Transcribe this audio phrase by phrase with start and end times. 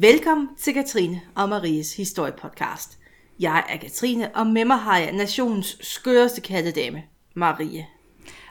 [0.00, 2.98] Velkommen til Katrine og Maries historiepodcast.
[3.40, 7.02] Jeg er Katrine, og med mig har jeg nationens skøreste kattedame,
[7.34, 7.86] Marie.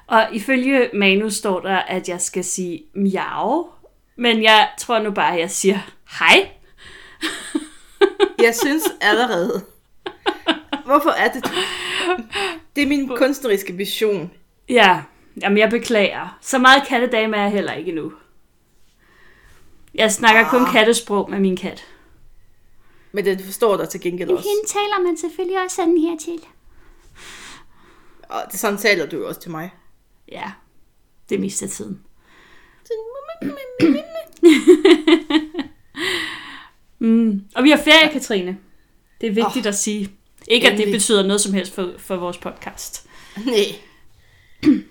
[0.08, 3.68] Og ifølge manus står der, at jeg skal sige miau,
[4.16, 5.80] men jeg tror nu bare, at jeg siger
[6.20, 6.50] hej.
[8.46, 9.66] Jeg synes allerede.
[10.86, 11.44] Hvorfor er det?
[12.76, 14.32] Det er min kunstneriske vision.
[14.70, 15.02] Ja,
[15.42, 16.38] jamen jeg beklager.
[16.42, 18.12] Så meget kattedame er jeg heller ikke endnu.
[19.98, 21.86] Jeg snakker kun kattesprog med min kat.
[23.12, 24.50] Men den forstår dig til gengæld også.
[24.50, 26.40] Hende taler man selvfølgelig også sådan her til.
[28.30, 29.74] Og det sådan taler du jo også til mig.
[30.32, 30.52] Ja,
[31.30, 32.02] det meste af tiden.
[37.00, 37.42] Mm.
[37.56, 38.58] Og vi har ferie, Katrine.
[39.22, 40.12] Det er vigtigt oh, at sige.
[40.48, 41.00] Ikke, at det endelig.
[41.00, 43.10] betyder noget som helst for, for vores podcast.
[43.46, 43.66] Nej.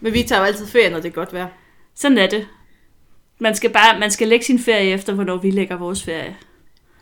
[0.00, 1.48] Men vi tager jo altid ferie, når det er godt vejr.
[1.94, 2.48] Sådan er det.
[3.38, 6.36] Man skal bare man skal lægge sin ferie efter, hvornår vi lægger vores ferie.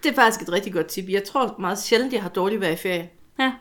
[0.02, 1.08] Det er faktisk et rigtig godt tip.
[1.08, 3.10] Jeg tror meget sjældent, jeg har dårligt vejr i ferie.
[3.38, 3.52] Ja.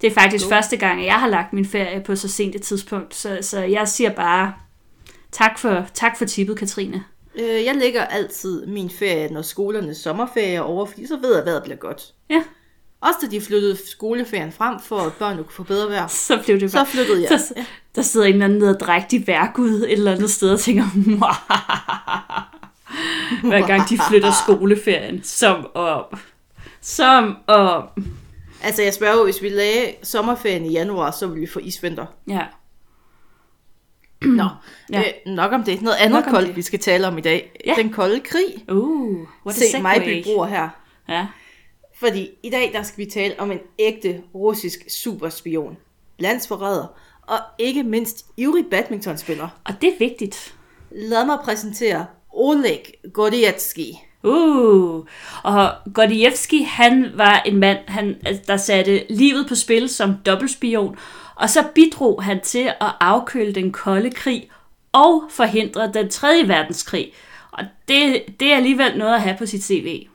[0.00, 0.48] Det er faktisk Jo.
[0.48, 3.14] første gang, jeg har lagt min ferie på så sent et tidspunkt.
[3.14, 4.54] Så, så jeg siger bare
[5.32, 7.04] tak for, tak for tippet, Katrine.
[7.34, 11.40] Øh, Jeg lægger altid min ferie, når skolernes sommerferie er over, fordi så ved jeg,
[11.40, 12.14] at vejret bliver godt.
[12.30, 12.42] Ja,
[13.00, 16.06] Også da de flyttede skoleferien frem, for at børnene kunne få bedre vejr.
[16.28, 16.86] så blev det Så bare...
[16.86, 17.30] flyttede jeg.
[17.56, 17.62] Der,
[17.94, 20.84] der sidder en eller anden nederdrægtig værgud et eller andet sted og tænker,
[23.48, 25.22] hver gang de flytter skoleferien.
[25.22, 26.04] Som om.
[26.80, 27.82] Som om.
[28.62, 32.06] Altså, jeg spørger jo, hvis vi lagde sommerferien i januar, så ville vi få isvinter.
[32.28, 32.42] Ja.
[34.26, 34.48] Nå,
[34.92, 35.00] Ja.
[35.00, 35.82] øh, nok om det.
[35.82, 36.56] Noget andet Nok koldt, det.
[36.56, 37.60] vi skal tale om i dag.
[37.66, 37.74] Ja.
[37.76, 38.64] Den kolde krig.
[38.72, 40.68] Uh, what Se mig bror her.
[41.08, 41.26] Ja.
[42.00, 45.76] Fordi i dag, der skal vi tale om en ægte russisk superspion.
[46.18, 46.86] Landsforræder.
[47.22, 49.48] Og ikke mindst ivrig badmintonspiller.
[49.64, 50.54] Og det er vigtigt.
[50.90, 52.80] Lad mig præsentere Oleg
[53.12, 53.86] Gordievsky.
[54.22, 55.04] Uh,
[55.44, 58.16] og Gordievsky, han var en mand, han,
[58.46, 60.96] der satte livet på spil som dobbeltspion,
[61.34, 64.50] og så bidrog han til at afkøle den kolde krig
[64.92, 67.12] og forhindre den tredje verdenskrig.
[67.50, 70.06] Og det, det er alligevel noget at have på sit CV.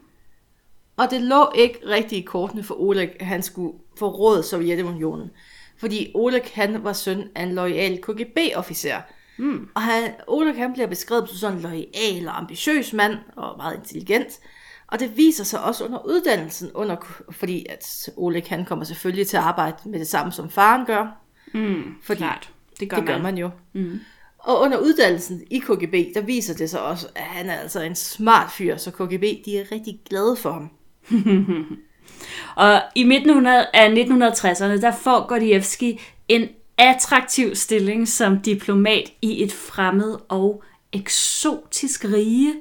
[0.98, 5.32] Og det lå ikke rigtig i kortene for Oleg, at han skulle forråde Sovjetunionen.
[5.78, 9.02] Fordi Oleg, han var søn af en lojal KGB-officer.
[9.38, 9.68] Mm.
[9.76, 13.78] Og han, Oleg, han bliver beskrevet som sådan en lojal og ambitiøs mand, og meget
[13.78, 14.40] intelligent.
[14.88, 16.96] Og det viser sig også under uddannelsen, under,
[17.32, 21.08] fordi at Oleg, han kommer selvfølgelig til at arbejde med det samme, som faren gør.
[21.54, 22.50] Mm, Fordi klart.
[22.80, 23.24] Det gør, det gør man.
[23.24, 23.50] man jo.
[23.74, 24.00] Mm.
[24.40, 27.96] Og under uddannelsen i KGB, der viser det sig også, at han er altså en
[27.96, 30.70] smart fyr, så KGB, de er rigtig glade for ham.
[32.56, 39.54] Og i midten af 1960'erne, der får Gordievsky en attraktiv stilling som diplomat i et
[39.54, 42.54] fremmed og eksotisk rige.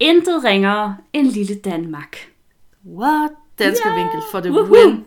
[0.00, 2.16] Intet ringere end lille Danmark.
[2.86, 3.30] What?
[3.58, 3.94] Danske Ja!
[3.94, 4.86] vinkel for the Woohoo!
[4.86, 5.04] win.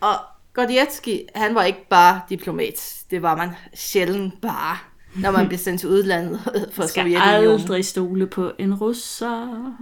[0.00, 0.14] Og
[0.54, 2.94] Gordievsky, han var ikke bare diplomat.
[3.10, 4.76] Det var man sjældent bare,
[5.16, 6.40] når man blev sendt til udlandet
[6.72, 7.60] for Skal Sovjetunionen.
[7.60, 9.72] aldrig stole på en russer.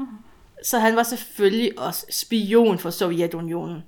[0.66, 3.84] Så han var selvfølgelig også spion for Sovjetunionen.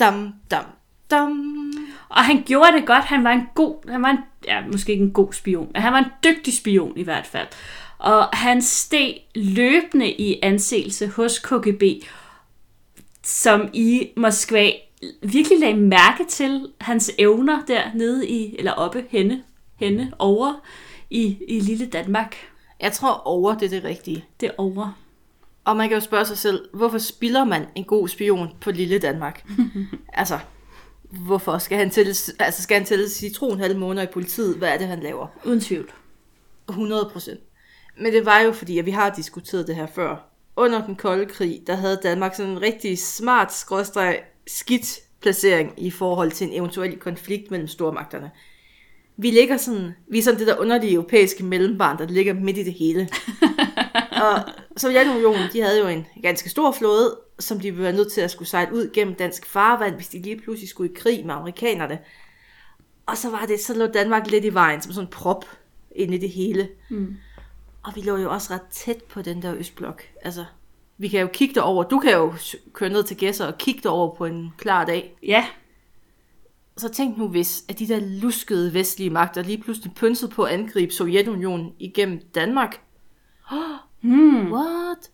[0.00, 0.64] Dam, dam,
[1.10, 1.72] dam.
[2.08, 3.04] Og han gjorde det godt.
[3.04, 5.92] Han var en god, han var en, ja, måske ikke en god spion, men han
[5.92, 7.46] var en dygtig spion i hvert fald.
[7.98, 11.82] Og han steg løbende i anseelse hos KGB,
[13.22, 14.70] som i Moskva
[15.22, 19.42] virkelig lagde mærke til hans evner der nede i, eller oppe, henne,
[19.76, 20.52] henne, over
[21.10, 22.36] i, i lille Danmark.
[22.80, 24.24] Jeg tror over, det er det rigtige.
[24.40, 25.05] Det over.
[25.66, 28.98] Og man kan jo spørge sig selv, hvorfor spilder man en god spion på lille
[28.98, 29.46] Danmark?
[30.12, 30.38] altså,
[31.10, 34.56] hvorfor skal han tælle, altså skal han tælle citron halve måneder i politiet?
[34.56, 35.26] Hvad er det, han laver?
[35.44, 35.90] Uden tvivl.
[36.68, 37.40] 100 procent.
[38.00, 40.32] Men det var jo fordi, at vi har diskuteret det her før.
[40.56, 45.90] Under den kolde krig, der havde Danmark sådan en rigtig smart, skråstreg, skidt placering i
[45.90, 48.30] forhold til en eventuel konflikt mellem stormagterne.
[49.16, 52.62] Vi ligger sådan, vi er sådan det der underlige europæiske mellembarn, der ligger midt i
[52.62, 53.08] det hele.
[54.16, 58.30] og Sovjetunionen, de havde jo en ganske stor flåde, som de var nødt til at
[58.30, 61.98] skulle sejle ud gennem dansk farvand, hvis de lige pludselig skulle i krig med amerikanerne.
[63.06, 65.44] Og så var det, så lå Danmark lidt i vejen, som sådan en prop
[65.90, 66.68] ind i det hele.
[66.90, 67.16] Mm.
[67.84, 70.02] Og vi lå jo også ret tæt på den der østblok.
[70.22, 70.44] Altså,
[70.98, 71.84] vi kan jo kigge derover.
[71.84, 72.34] Du kan jo
[72.72, 75.16] køre ned til Gæsser og kigge derover på en klar dag.
[75.22, 75.46] Ja,
[76.76, 80.52] Så tænk nu hvis, at de der luskede vestlige magter lige pludselig pynsede på at
[80.52, 82.80] angribe Sovjetunionen igennem Danmark.
[84.06, 84.52] Hmm.
[84.52, 85.10] What?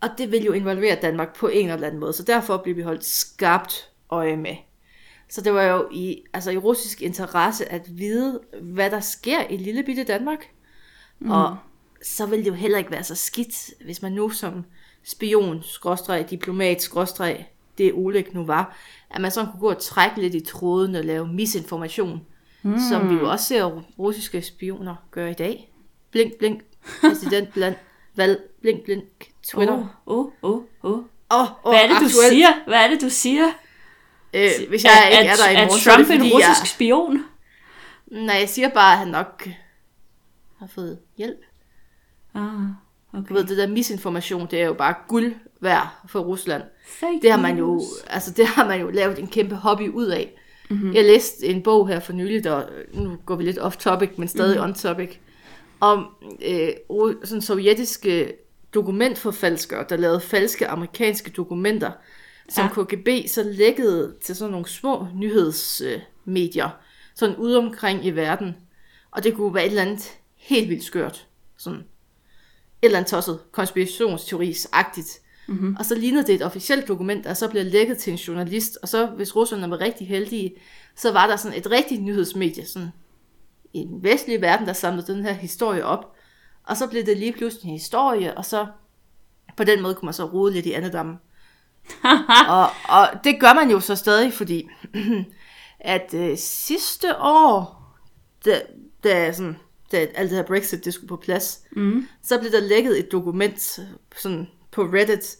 [0.00, 2.82] Og det vil jo involvere Danmark på en eller anden måde, så derfor bliver vi
[2.82, 4.56] holdt skarpt øje med.
[5.28, 9.56] Så det var jo i, altså i russisk interesse at vide, hvad der sker i
[9.56, 10.46] lille bitte Danmark.
[11.18, 11.30] Mm.
[11.30, 11.56] Og
[12.02, 14.64] så vil det jo heller ikke være så skidt, hvis man nu som
[15.04, 17.46] spion, skråstreg, diplomat, skråstreg,
[17.78, 18.76] det Oleg nu var,
[19.10, 22.20] at man sådan kunne gå og trække lidt i tråden og lave misinformation,
[22.62, 22.78] mm.
[22.90, 25.72] som vi jo også ser russiske spioner gøre i dag.
[26.10, 26.62] Blink, blink,
[27.00, 27.78] præsident blandt
[28.16, 29.04] valg, blink, blink,
[29.42, 29.74] Twitter.
[30.06, 30.98] Åh, åh, åh, åh.
[31.30, 32.48] Oh, oh, Hvad er det, du siger?
[32.66, 33.46] Hvad er det, du siger?
[34.34, 36.60] Øh, hvis jeg ikke er der i er morgen, så er det Trump en russisk
[36.60, 36.66] jeg...
[36.66, 37.24] spion?
[38.06, 39.48] Nej, jeg siger bare, at han nok
[40.58, 41.40] har fået hjælp.
[42.34, 42.42] Ah,
[43.12, 43.34] Du okay.
[43.34, 46.62] ved, det der misinformation, det er jo bare guld værd for Rusland.
[46.86, 50.06] Fake Det har man jo, altså det har man jo lavet en kæmpe hobby ud
[50.06, 50.32] af.
[50.70, 50.94] Mm-hmm.
[50.94, 52.62] Jeg læste en bog her for nylig, der,
[52.92, 54.70] nu går vi lidt off topic, men stadig mm-hmm.
[54.70, 55.16] on topic,
[55.80, 56.06] om
[56.42, 56.68] øh,
[57.24, 58.32] sådan sovjetiske
[58.74, 61.90] dokumentforfalskere, der lavede falske amerikanske dokumenter,
[62.48, 62.84] som Ja.
[62.84, 66.68] KGB så lækkede til sådan nogle små nyhedsmedier,
[67.14, 68.56] sådan ude omkring i verden.
[69.10, 71.26] Og det kunne være et eller andet helt vildt skørt.
[71.56, 71.84] Sådan et
[72.82, 75.20] eller andet tosset, konspirationsteoris-agtigt.
[75.48, 75.76] Mm-hmm.
[75.78, 78.88] Og så lignede det et officielt dokument, der så blev lækket til en journalist, og
[78.88, 80.54] så, hvis russerne var rigtig heldige,
[80.96, 82.88] så var der sådan et rigtigt nyhedsmedie, sådan
[83.76, 86.12] i den vestlige verden, der samlede den her historie op.
[86.66, 88.66] Og så blev det lige pludselig en historie, og så
[89.56, 91.16] på den måde kunne man så rode lidt i andedammen.
[92.48, 94.68] og, og det gør man jo så stadig, fordi
[95.80, 97.82] at øh, sidste år,
[98.44, 98.60] da,
[99.04, 99.56] da, sådan,
[99.92, 102.08] da alt det her Brexit det skulle på plads, mm.
[102.22, 103.80] så blev der lækket et dokument
[104.16, 105.36] sådan på Reddit,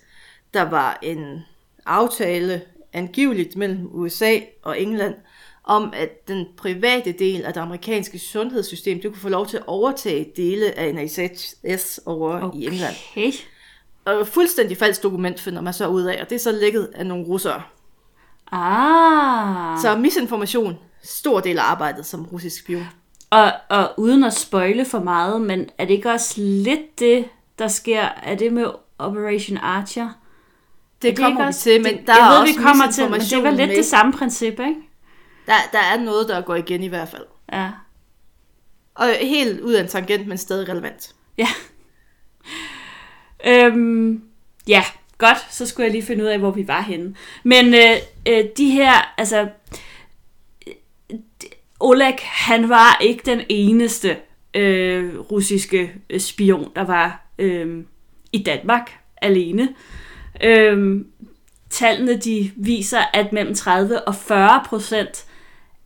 [0.54, 1.40] der var en
[1.86, 2.62] aftale
[2.92, 5.14] angiveligt mellem USA og England,
[5.66, 9.62] om at den private del af det amerikanske sundhedssystem, det kunne få lov til at
[9.66, 12.58] overtage dele af NHS over okay.
[12.58, 12.94] i England.
[14.04, 17.06] Og fuldstændig falsk dokument finder man så ud af, og det er så lækket af
[17.06, 17.62] nogle russere.
[18.52, 19.78] Ah.
[19.80, 22.86] Så misinformation, stor del af arbejdet som russisk spion.
[23.30, 27.24] Og, og uden at spoile for meget, men er det ikke også lidt det,
[27.58, 28.02] der sker?
[28.22, 28.66] Er det med
[28.98, 30.08] Operation Archer?
[31.02, 32.90] Det, det kommer vi også- til, men det, der jeg er ved, også vi kommer
[32.90, 33.76] til, men det var lidt med.
[33.76, 34.76] det samme princip, ikke?
[35.46, 37.25] Der, der er noget, der går igen i hvert fald.
[37.52, 37.70] Ja.
[38.94, 41.14] Og helt ud af en tangent, men stadig relevant.
[41.38, 41.48] Ja.
[43.46, 44.22] Øhm,
[44.69, 44.84] ja,
[45.19, 45.54] godt.
[45.54, 47.14] Så skulle jeg lige finde ud af, hvor vi var henne.
[47.44, 47.96] Men øh,
[48.28, 49.48] øh, de her, altså...
[50.66, 50.75] øh,
[51.81, 54.16] Oleg, han var ikke den eneste
[54.54, 57.84] øh, russiske øh, spion, der var øh,
[58.32, 59.69] i Danmark alene.
[60.44, 61.04] Øh,
[61.70, 65.26] tallene de viser, at mellem 30 og 40 procent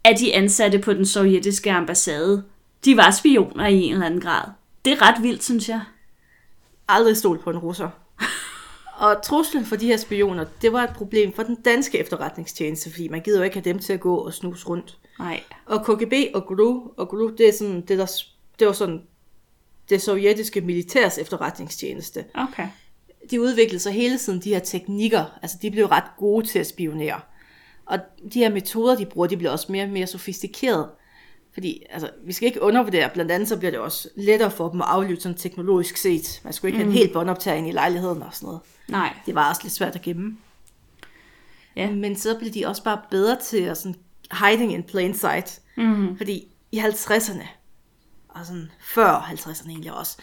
[0.04, 2.44] af de ansatte på den sovjetiske ambassade,
[2.84, 4.44] de var spioner i en eller anden grad.
[4.84, 5.80] Det er ret vildt, synes jeg.
[6.88, 7.90] Aldrig stol på en russer.
[9.00, 13.08] Og truslen for de her spioner, det var et problem for den danske efterretningstjeneste, fordi
[13.08, 14.98] man gider jo ikke have dem til at gå og snuse rundt.
[15.18, 15.42] Nej.
[15.66, 18.06] Og KGB og GRU, og GRU, det er sådan, det, der,
[18.58, 19.02] det var sådan
[19.90, 22.24] det sovjetiske militærs efterretningstjeneste.
[22.34, 22.68] Okay.
[23.30, 26.66] De udviklede sig hele tiden, de her teknikker, altså de blev ret gode til at
[26.66, 27.20] spionere.
[27.90, 27.98] Og
[28.32, 30.90] de her metoder, de bruger, de bliver også mere og mere sofistikerede.
[31.52, 34.80] Fordi altså, vi skal ikke undervurdere, blandt andet så bliver det også lettere for dem
[34.80, 36.40] at aflytte sådan teknologisk set.
[36.44, 36.90] Man skulle ikke mm.
[36.90, 38.60] have en helt båndoptager ind i lejligheden og sådan noget.
[38.88, 39.16] Nej.
[39.26, 40.38] Det var også lidt svært at gemme.
[41.76, 41.90] Ja.
[41.90, 43.94] Men så blev de også bare bedre til at sådan
[44.32, 45.60] hiding in plain sight.
[45.76, 46.16] Mm.
[46.16, 47.46] Fordi i 50'erne,
[48.28, 50.16] og sådan før 50'erne egentlig også,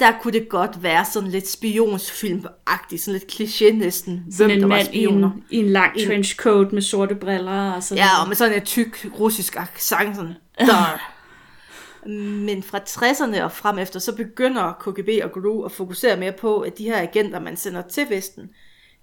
[0.00, 4.88] der kunne det godt være sådan lidt spionsfilm-agtigt, sådan lidt kliché næsten, Sådan en mand
[4.94, 8.54] i en, i en lang trenchcoat med sorte briller og sådan Ja, og med sådan
[8.54, 11.10] en tyk russisk accent, sådan, der.
[12.44, 16.60] Men fra 60'erne og frem efter, så begynder KGB og GRU at fokusere mere på,
[16.60, 18.50] at de her agenter, man sender til Vesten,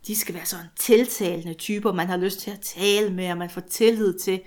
[0.08, 3.50] de skal være sådan tiltalende typer, man har lyst til at tale med, og man
[3.50, 4.42] får tillid til.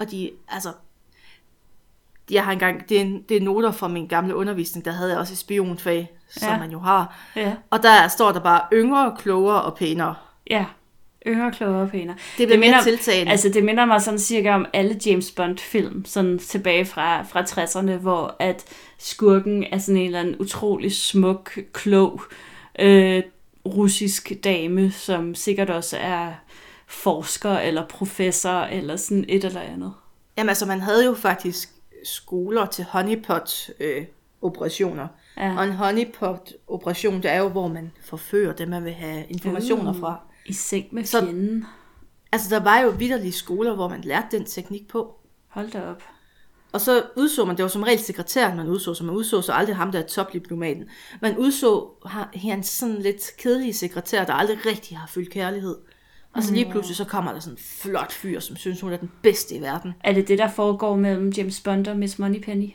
[0.00, 0.72] Og de, altså,
[2.30, 5.18] jeg har engang, det er, det er noter fra min gamle undervisning, der havde jeg
[5.18, 6.58] også et spionfag, som Ja.
[6.58, 7.16] man jo har.
[7.36, 7.52] Ja.
[7.70, 10.14] Og der står der bare yngre, klogere og pænere.
[10.50, 10.64] Ja.
[11.26, 12.16] Yngre, klogere og pænere.
[12.38, 13.30] Det bliver mere tiltalende.
[13.32, 17.96] Altså, det minder mig sådan cirka om alle James Bond-film, sådan tilbage fra, fra 60'erne,
[17.96, 18.64] hvor at
[18.98, 22.22] skurken er sådan en eller anden utrolig smuk, klog,
[22.78, 23.22] øh,
[23.66, 26.32] russisk dame, som sikkert også er
[26.86, 29.92] forsker eller professor eller sådan et eller andet.
[30.38, 31.70] Jamen altså, man havde jo faktisk
[32.04, 35.08] skoler til honeypot-operationer.
[35.36, 35.56] Ja.
[35.58, 40.00] Og en honeypot-operation, det er jo, hvor man forfører dem, man vil have informationer Uh.
[40.00, 40.20] fra.
[40.46, 41.66] I seng med Så- fjenden.
[42.32, 45.14] Altså, der var jo vidderlige skoler, hvor man lærte den teknik på.
[45.48, 46.02] Hold da op.
[46.72, 49.52] Og så udså man, det var som regel sekretæren, man udså, så man udså så
[49.52, 50.84] aldrig ham, der er topdiplomaten.
[51.22, 55.76] Man udså ha- hans sådan lidt kedelige sekretær, der aldrig rigtig har følt kærlighed.
[56.34, 58.96] Og så lige pludselig, så kommer der sådan en flot fyr, som synes, hun er
[58.96, 59.94] den bedste i verden.
[60.04, 62.70] Er det det, der foregår mellem James Bond og Miss Moneypenny?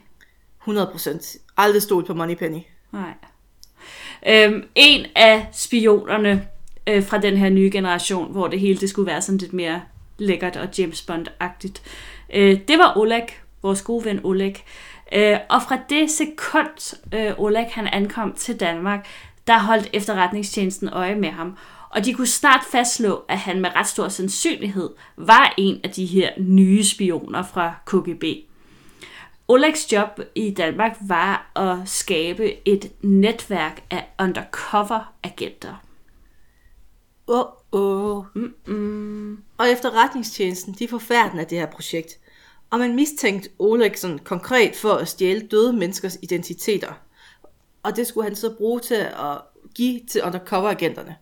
[0.62, 1.38] 100 procent.
[1.58, 2.60] Aldrig stået på Moneypenny.
[2.92, 3.14] Nej.
[4.28, 6.48] Øhm, en af spionerne
[6.88, 9.82] øh, fra den her nye generation, hvor det hele det skulle være sådan lidt mere
[10.18, 11.82] lækkert og James Bond-agtigt,
[12.34, 13.28] øh, det var Oleg,
[13.62, 14.56] vores gode ven Oleg.
[15.14, 19.08] Øh, og fra det sekund, øh, Oleg han ankom til Danmark,
[19.48, 21.58] der holdt efterretningstjenesten øje med ham.
[21.90, 26.06] Og de kunne snart fastslå, at han med ret stor sandsynlighed var en af de
[26.06, 28.24] her nye spioner fra KGB.
[29.48, 35.84] Olegs job i Danmark var at skabe et netværk af undercover-agenter.
[37.28, 38.26] Åh, oh, oh.
[38.36, 39.44] Mm-mm.
[39.58, 42.20] Og efterretningstjenesten, de er forfærdende af det her projekt.
[42.70, 46.94] Og man mistænkte Oleg sådan konkret for at stjæle døde menneskers identiteter.
[47.84, 49.42] Og det skulle han så bruge til at
[49.76, 51.16] give til undercover-agenterne.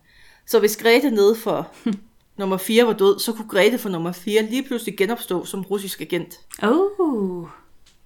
[0.48, 1.68] Så hvis Grete nede for
[2.38, 6.00] nummer 4 var død, så kunne Grete for nummer 4 lige pludselig genopstå som russisk
[6.00, 6.40] agent.
[6.62, 7.48] Oh.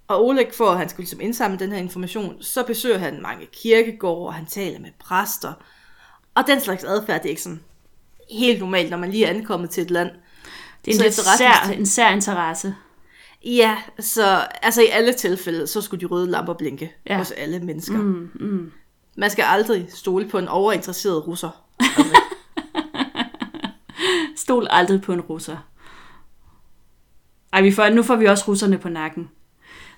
[0.08, 3.46] Og Oleg, for at han skulle ligesom indsamle den her information, så besøger han mange
[3.52, 5.52] kirkegårde, og han taler med præster.
[6.34, 7.60] Og den slags adfærd, det er ikke sådan
[8.30, 10.10] helt normalt, når man lige er ankommet til et land.
[10.84, 12.74] Det er en, lidt sær, en sær interesse.
[13.44, 17.18] Ja, så altså i alle tilfælde, så skulle de røde lamper blinke ja.
[17.18, 17.98] hos alle mennesker.
[17.98, 18.72] Mm, mm.
[19.16, 21.64] Man skal aldrig stole på en overinteresseret russer.
[24.52, 25.56] Stol aldrig på en russer.
[27.52, 29.30] Ej, vi får, nu får vi også russerne på nakken.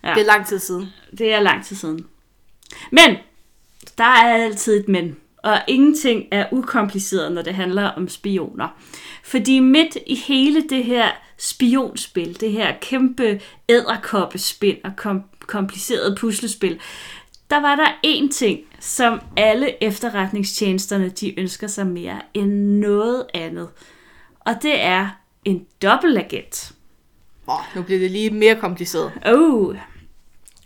[0.04, 0.14] Ja.
[0.14, 0.86] Det er lang tid siden.
[1.18, 2.06] Det er lang tid siden.
[2.92, 3.16] Men,
[3.98, 5.16] der er altid et men.
[5.36, 8.68] Og ingenting er ukompliceret, når det handler om spioner.
[9.24, 11.08] Fordi midt i hele det her
[11.38, 16.80] spionspil, det her kæmpe æderkoppespind og kom- kompliceret puslespil,
[17.50, 23.68] der var der én ting, som alle efterretningstjenesterne de ønsker sig mere end noget andet.
[24.44, 25.08] Og det er
[25.44, 26.72] en dobbeltagent.
[27.46, 29.12] Oh, nu bliver det lige mere kompliceret.
[29.26, 29.76] Oh,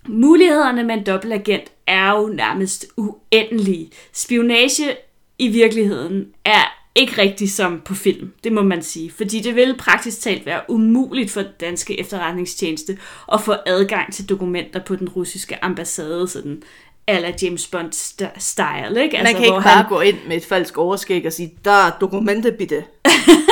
[0.06, 3.90] mulighederne med en dobbeltagent er jo nærmest uendelige.
[4.12, 4.96] Spionage
[5.38, 9.10] i virkeligheden er ikke rigtig som på film, det må man sige.
[9.10, 12.98] Fordi det vil praktisk talt være umuligt for den danske efterretningstjeneste
[13.32, 16.62] at få adgang til dokumenter på den russiske ambassade, sådan
[17.08, 17.92] eller James Bond
[18.38, 19.18] style, ikke?
[19.18, 19.88] Altså, man kan ikke bare han...
[19.88, 22.84] gå ind med et falsk overskæg og sige, der er dokumenter, bitte.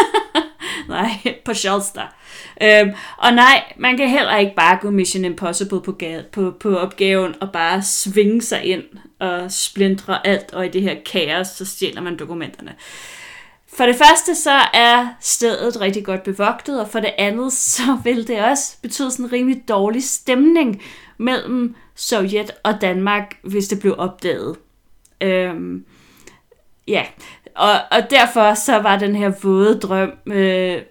[0.96, 2.14] nej, på Scholster.
[2.62, 6.76] Øhm, og nej, man kan heller ikke bare gå Mission Impossible på, gade, på, på
[6.76, 8.84] opgaven og bare svinge sig ind
[9.18, 12.74] og splindre alt, og i det her kaos, så stjæler man dokumenterne.
[13.76, 18.28] For det første så er stedet rigtig godt bevogtet, og for det andet så vil
[18.28, 20.82] det også betyde sådan en rimelig dårlig stemning
[21.18, 24.56] mellem Sovjet og Danmark, hvis det blev opdaget.
[25.20, 25.84] Øhm,
[26.88, 27.04] ja,
[27.56, 30.82] og, og derfor så var den her våde drøm øh,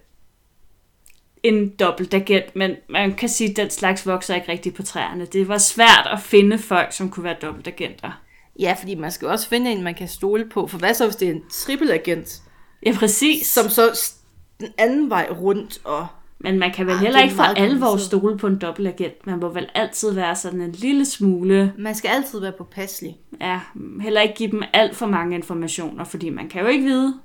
[1.43, 5.25] en dobbeltagent, men man kan sige, at den slags vokser ikke rigtig på træerne.
[5.25, 8.21] Det var svært at finde folk, som kunne være dobbeltagenter.
[8.59, 10.67] Ja, fordi man skal også finde en, man kan stole på.
[10.67, 12.41] For hvad så, hvis det er en trippelagent?
[12.85, 13.47] Ja, præcis.
[13.47, 14.11] Som så
[14.59, 16.07] den anden vej rundt og...
[16.45, 19.25] Men man kan vel ah, heller ikke for alvor stole på en dobbeltagent.
[19.25, 21.73] Man må vel altid være sådan en lille smule...
[21.77, 23.17] Man skal altid være påpasselig.
[23.41, 23.59] Ja,
[24.01, 27.19] heller ikke give dem alt for mange informationer, fordi man kan jo ikke vide,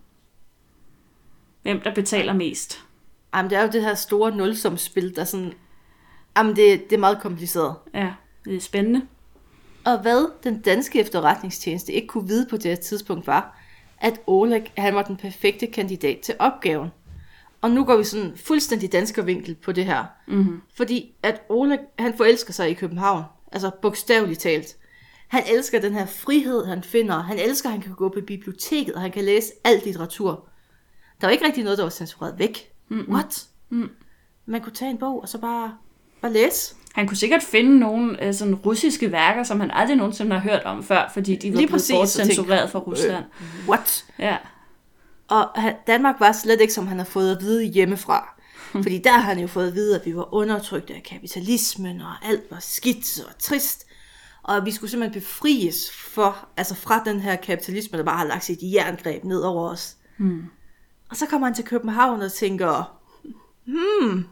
[1.63, 2.85] hvem der betaler mest.
[3.35, 5.53] Jamen, det er jo det her store nulsumspil, der sådan...
[6.37, 7.75] Jamen, det, det er meget kompliceret.
[7.95, 8.13] Ja,
[8.45, 9.03] det er spændende.
[9.85, 13.61] Og hvad den danske efterretningstjeneste ikke kunne vide på det her tidspunkt var,
[13.99, 16.89] at Oleg han var den perfekte kandidat til opgaven.
[17.61, 20.05] Og nu går vi sådan fuldstændig danskervinkel på det her.
[20.29, 20.61] Mm-hmm.
[20.77, 23.25] Fordi at Oleg, han forelsker sig i København.
[23.53, 24.77] Altså bogstaveligt talt.
[25.29, 27.23] Han elsker den her frihed, han finder.
[27.23, 30.49] Han elsker, at han kan gå på biblioteket, og han kan læse alt litteratur.
[31.21, 32.73] Der var ikke rigtig noget, der var censureret væk.
[32.89, 33.15] Mm-hmm.
[33.15, 33.47] What?
[33.71, 33.91] Mm.
[34.47, 35.75] Man kunne tage en bog, og så bare,
[36.23, 36.75] bare læse.
[36.93, 40.63] Han kunne sikkert finde nogle øh, sådan russiske værker, som han aldrig nogensinde har hørt
[40.63, 43.25] om før, fordi de var Lige blevet bortcensureret fra Rusland.
[43.41, 44.05] Øh, what?
[44.19, 44.37] Ja.
[45.31, 45.49] Og
[45.87, 48.41] Danmark var slet ikke, som han har fået at vide hjemmefra.
[48.73, 52.13] Fordi der har han jo fået at vide, at vi var undertrykt af kapitalismen, og
[52.23, 53.87] alt var skidt og trist.
[54.43, 58.45] Og vi skulle simpelthen befries for, altså fra den her kapitalisme, der bare har lagt
[58.45, 59.97] sit jerngreb ned over os.
[60.17, 60.45] Hmm.
[61.11, 63.01] Og så kommer han til København og tænker,
[63.65, 64.27] hmm,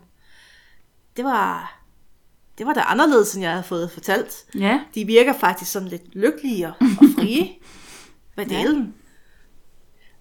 [1.16, 1.80] det var,
[2.58, 4.34] det var da anderledes, end jeg havde fået fortalt.
[4.54, 4.80] Ja.
[4.94, 6.74] De virker faktisk sådan lidt lykkelige og
[7.16, 7.48] frie.
[8.34, 8.82] Hvad delen?
[8.82, 9.07] Ja.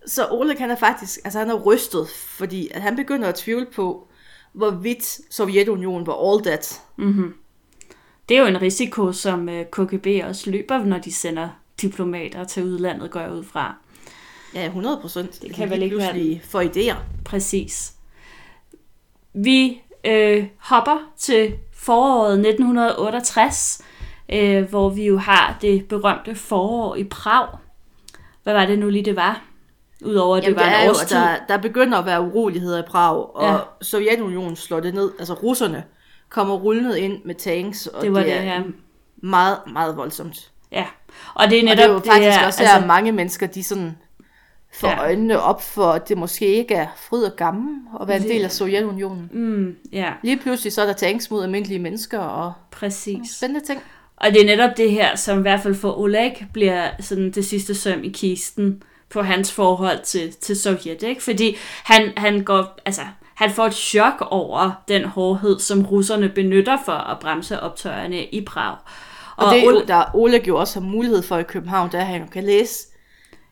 [0.08, 3.66] Så Oleg han er faktisk, altså han er rystet, fordi at han begynder at tvivle
[3.76, 4.08] på,
[4.54, 6.82] hvorvidt Sovjetunionen var all that.
[6.96, 7.34] Mm-hmm.
[8.30, 11.50] Det er jo en risiko, som øh, KGB også løber, når de sender
[11.82, 13.76] diplomater til udlandet, går jeg ud fra.
[14.54, 15.34] Ja, 100 procent.
[15.34, 16.40] Det, det kan vel ikke være...
[16.44, 16.98] for idéer.
[17.26, 17.94] Præcis.
[19.34, 23.84] Vi øh, hopper til foråret 1968.
[24.30, 27.48] øh, hvor vi jo har det berømte forår i Prag.
[28.44, 29.47] Hvad var det nu lige, det var?
[30.06, 31.18] Udover at det Jamen, var det er en jo, årstid.
[31.18, 33.58] at der, der begynder at være uroligheder i Prag, og Ja.
[33.82, 35.12] Sovjetunionen slår det ned.
[35.20, 35.84] Altså russerne
[36.30, 38.62] kommer rullende ind med tanks, og Det var det, det, er ja.
[39.18, 40.52] meget, meget voldsomt.
[40.72, 40.86] Ja,
[41.34, 43.48] og det er Og netop det er jo faktisk også her, altså, at mange mennesker,
[43.48, 43.98] de sådan
[44.74, 45.00] får Ja.
[45.02, 48.32] øjnene op for, at det måske ikke er fryd og gammel at være en Det-
[48.32, 49.30] del af Sovjetunionen.
[49.34, 53.30] mm, ja, Lige pludselig så er der tanks mod almindelige mennesker, og præcis.
[53.38, 53.82] spændende ting.
[54.18, 57.46] Og det er netop det her, som i hvert fald for Oleg bliver sådan det
[57.46, 61.24] sidste søm i kisten på hans forhold til, til Sovjet, ikke?
[61.24, 63.02] Fordi han, han går, altså,
[63.36, 68.46] han får et chok over den hårdhed, som russerne benytter for at bremse optøjerne i
[68.46, 68.76] Prag.
[69.38, 72.28] Og, og det Ole- der Oleg jo også har mulighed for i København, der han
[72.28, 72.88] kan læse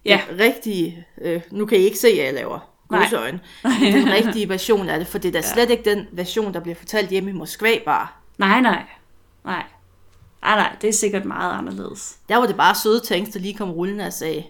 [0.06, 0.20] Ja.
[0.40, 2.60] rigtige, øh, nu kan I ikke se, at jeg laver
[2.92, 3.00] Nej.
[3.00, 3.40] godseøjne,
[3.94, 6.76] den rigtige version af det, for det er da slet ikke den version, der bliver
[6.76, 8.08] fortalt hjemme i Moskva bare.
[8.38, 8.84] Nej, nej,
[9.46, 9.64] nej.
[10.42, 12.16] Nej, nej, det er sikkert meget anderledes.
[12.30, 14.44] Der var det bare søde tanks, der lige kom rullende og sagde,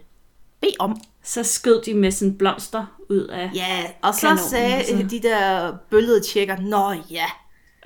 [0.62, 1.02] bed om.
[1.24, 3.50] Så skød de med sådan blomster ud af...
[3.56, 4.96] Ja, og så Kanonen, sagde altså.
[4.96, 7.26] øh, de der bøllede tjekker, nå ja,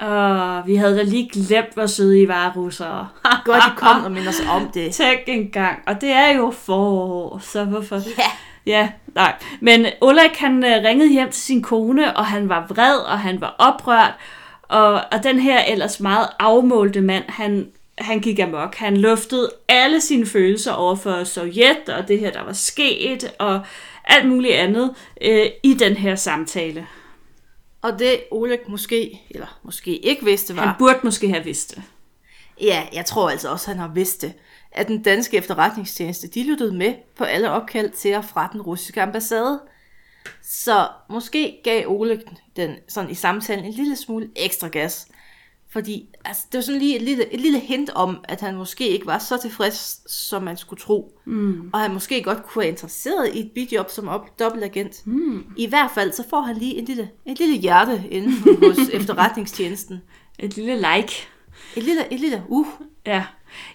[0.01, 3.07] Åh, vi havde da lige glemt, hvor søde I var, russere.
[3.45, 4.93] godt I kom og minder sig om det.
[4.95, 5.79] Tænk engang.
[5.87, 7.95] Og det er jo forår, så hvorfor...
[7.95, 8.31] Ja,
[8.65, 9.35] Ja, nej.
[9.61, 13.41] Men Oleg, han øh, ringede hjem til sin kone, og han var vred, og han
[13.41, 14.13] var oprørt.
[14.63, 17.67] Og, og den her ellers meget afmålte mand, han,
[17.99, 18.75] han gik amok.
[18.75, 23.61] Han luftede alle sine følelser over for Sovjet, og det her, der var sket, og
[24.05, 26.87] alt muligt andet øh, i den her samtale.
[27.81, 31.83] og det Oleg måske, eller måske ikke vidste, var, Han burde måske have vidst det.
[32.61, 34.33] Ja, jeg tror altså også, han har vidst det,
[34.71, 39.01] at den danske efterretningstjeneste, de lyttede med på alle opkald til og fra den russiske
[39.01, 39.61] ambassade.
[40.41, 42.19] Så måske gav Oleg
[42.55, 45.07] den sådan i samtalen en lille smule ekstra gas.
[45.69, 48.87] Fordi altså, det var sådan lige et lille, et lille hint om, at han måske
[48.87, 51.19] ikke var så tilfreds, som man skulle tro.
[51.25, 51.69] Mm.
[51.73, 55.07] Og han måske godt kunne være interesseret i et bidjob som op, dobbeltagent.
[55.07, 55.45] Mm.
[55.57, 58.31] I hvert fald så får han lige en lille, et lille hjerte inde
[58.67, 60.01] hos efterretningstjenesten.
[60.39, 61.27] Et lille like.
[61.75, 62.67] Et lille, et lille uh.
[63.05, 63.23] Ja.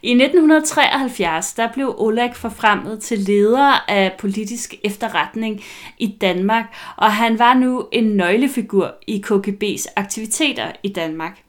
[0.02, 5.60] I 1973 der blev Oleg forfremmet til leder af politisk efterretning
[5.98, 11.43] i Danmark, og han var nu en nøglefigur i KGB's aktiviteter i Danmark.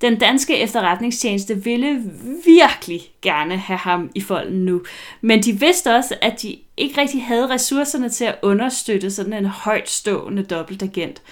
[0.00, 2.02] Den danske efterretningstjeneste ville
[2.44, 4.82] virkelig gerne have ham i folden nu,
[5.20, 9.46] men de vidste også, at de ikke rigtig havde ressourcerne til at understøtte sådan en
[9.46, 11.22] højtstående dobbeltagent.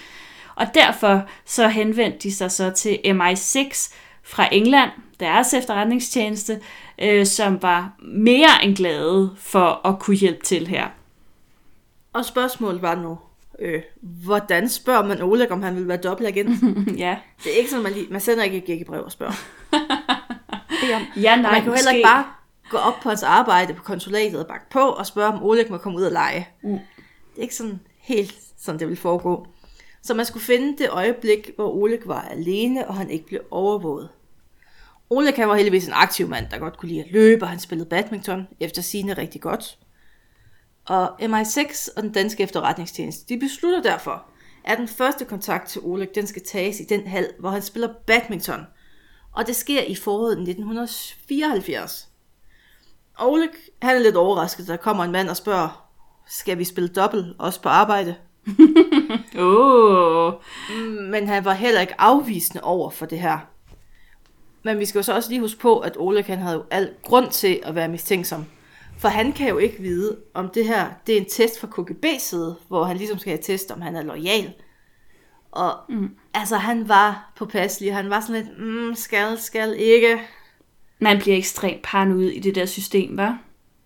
[0.55, 6.59] Og derfor så henvendte de sig så til MI6 fra England, deres efterretningstjeneste,
[6.99, 10.87] øh, som var mere end glade for at kunne hjælpe til her.
[12.13, 13.17] Og spørgsmålet var nu,
[13.59, 16.49] øh, hvordan spørger man Oleg, om han vil være dobbeltagent?
[17.05, 17.17] ja.
[17.43, 19.33] det er ikke sådan, man, lige, man sender ikke et gækkebrev og spørger.
[20.81, 21.01] Bed om.
[21.21, 22.25] Ja, Og nej, man kan jo heller ikke bare
[22.69, 25.77] gå op på hans arbejde på konsulatet og bakke på og spørge, om Oleg må
[25.77, 26.47] komme ud og lege.
[26.63, 26.69] Mm.
[26.69, 29.47] Det er ikke sådan helt sådan, det vil foregå.
[30.01, 34.09] Så man skulle finde det øjeblik, hvor Oleg var alene, og han ikke blev overvåget.
[35.09, 37.89] Oleg var heldigvis en aktiv mand, der godt kunne lide at løbe, og han spillede
[37.89, 39.77] badminton, efter sine rigtig godt.
[40.85, 44.25] Og MI6 og den danske efterretningstjeneste, de beslutter derfor,
[44.63, 47.89] at den første kontakt til Oleg, den skal tages i den hal, hvor han spiller
[48.07, 48.65] badminton.
[49.31, 52.09] Og det sker i foråret 1974.
[53.19, 53.49] Oleg,
[53.81, 55.89] han er lidt overrasket, der kommer en mand og spørger,
[56.27, 58.15] skal vi spille dobbelt, også på arbejde?
[59.37, 60.33] Åh,
[61.11, 63.39] Men han var heller ikke afvisende over for det her.
[64.63, 66.93] Men vi skal jo så også lige huske på, at Oleg han havde jo al
[67.03, 68.45] grund til at være mistænksom.
[69.03, 72.19] For han kan jo ikke vide, om det her det er en test fra KGB's
[72.19, 74.53] side, hvor han ligesom skal have test, om han er lojal.
[75.51, 76.15] Og mm.
[76.33, 80.21] altså, han var påpasselig, og han var sådan lidt, mm, skal, skal ikke.
[80.99, 83.39] man bliver ekstremt paranoid i det der system, var?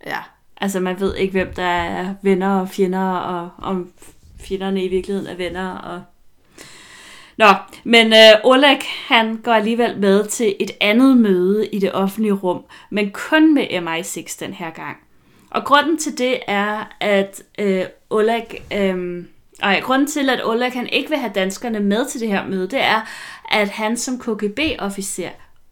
[0.06, 0.20] Ja,
[0.62, 3.92] Altså, man ved ikke, hvem der er venner og fjender, og om
[4.40, 5.72] fjenderne i virkeligheden er venner.
[5.72, 6.02] Og...
[7.38, 7.48] Nå,
[7.84, 12.64] men øh, Oleg, han går alligevel med til et andet møde i det offentlige rum,
[12.90, 14.98] men kun med MI6 den her gang.
[15.58, 18.46] Og grunden til det er, at øh, Oleg...
[18.74, 19.26] Øh,
[19.62, 22.68] og grunden til, at Oleg han ikke vil have danskerne med til det her møde,
[22.68, 23.02] det er,
[23.52, 25.30] at han som KGB-officer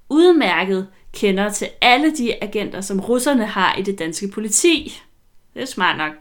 [0.09, 5.01] udmærket kender til alle de agenter, som russerne har i det danske politi.
[5.53, 6.11] Det er smart nok.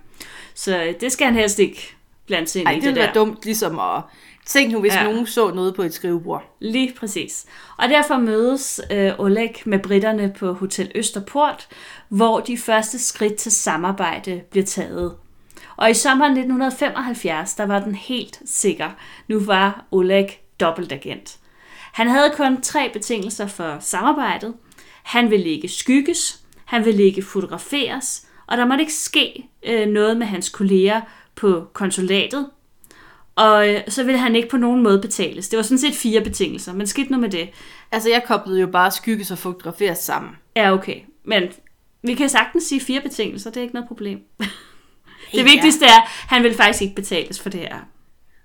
[0.55, 1.95] Så øh, det skal han helst ikke
[2.27, 3.03] blande sig ind Ej, i det det, der.
[3.03, 4.03] være dumt ligesom at...
[4.47, 5.05] Tænk nu, hvis Ja.
[5.05, 6.57] nogen så noget på et skrivebord.
[6.61, 7.47] Lige præcis.
[7.77, 11.69] Og derfor mødes øh, Oleg med britterne på Hotel Østerport,
[12.09, 15.15] hvor de første skridt til samarbejde bliver taget.
[15.77, 18.91] Og i sommeren 1975, der var den helt sikker.
[19.29, 20.29] Nu var Oleg
[20.61, 21.37] dobbeltagent.
[21.93, 24.55] Han havde kun tre betingelser for samarbejdet.
[25.03, 30.17] Han vil ikke skygges, han vil ikke fotograferes, og der måtte ikke ske øh, noget
[30.17, 31.01] med hans kolleger
[31.37, 32.47] på konsulatet.
[33.37, 35.49] Og øh, så ville han ikke på nogen måde betales.
[35.49, 37.51] Det var sådan set fire betingelser, men skidt nu med det.
[37.93, 40.33] Altså, jeg koblede jo bare skygges og fotograferes sammen.
[40.57, 40.97] Ja, okay.
[41.25, 41.43] Men
[42.03, 44.19] vi kan sagtens sige fire betingelser, det er ikke noget problem.
[45.33, 45.43] det Ja.
[45.43, 47.79] vigtigste er, at han vil faktisk ikke betales for det her.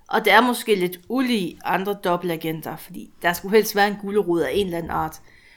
[0.08, 4.41] Og det er måske lidt ulige andre dobbeltagenter, fordi der skulle helst være en gulderod
[4.41, 5.15] af en eller anden art.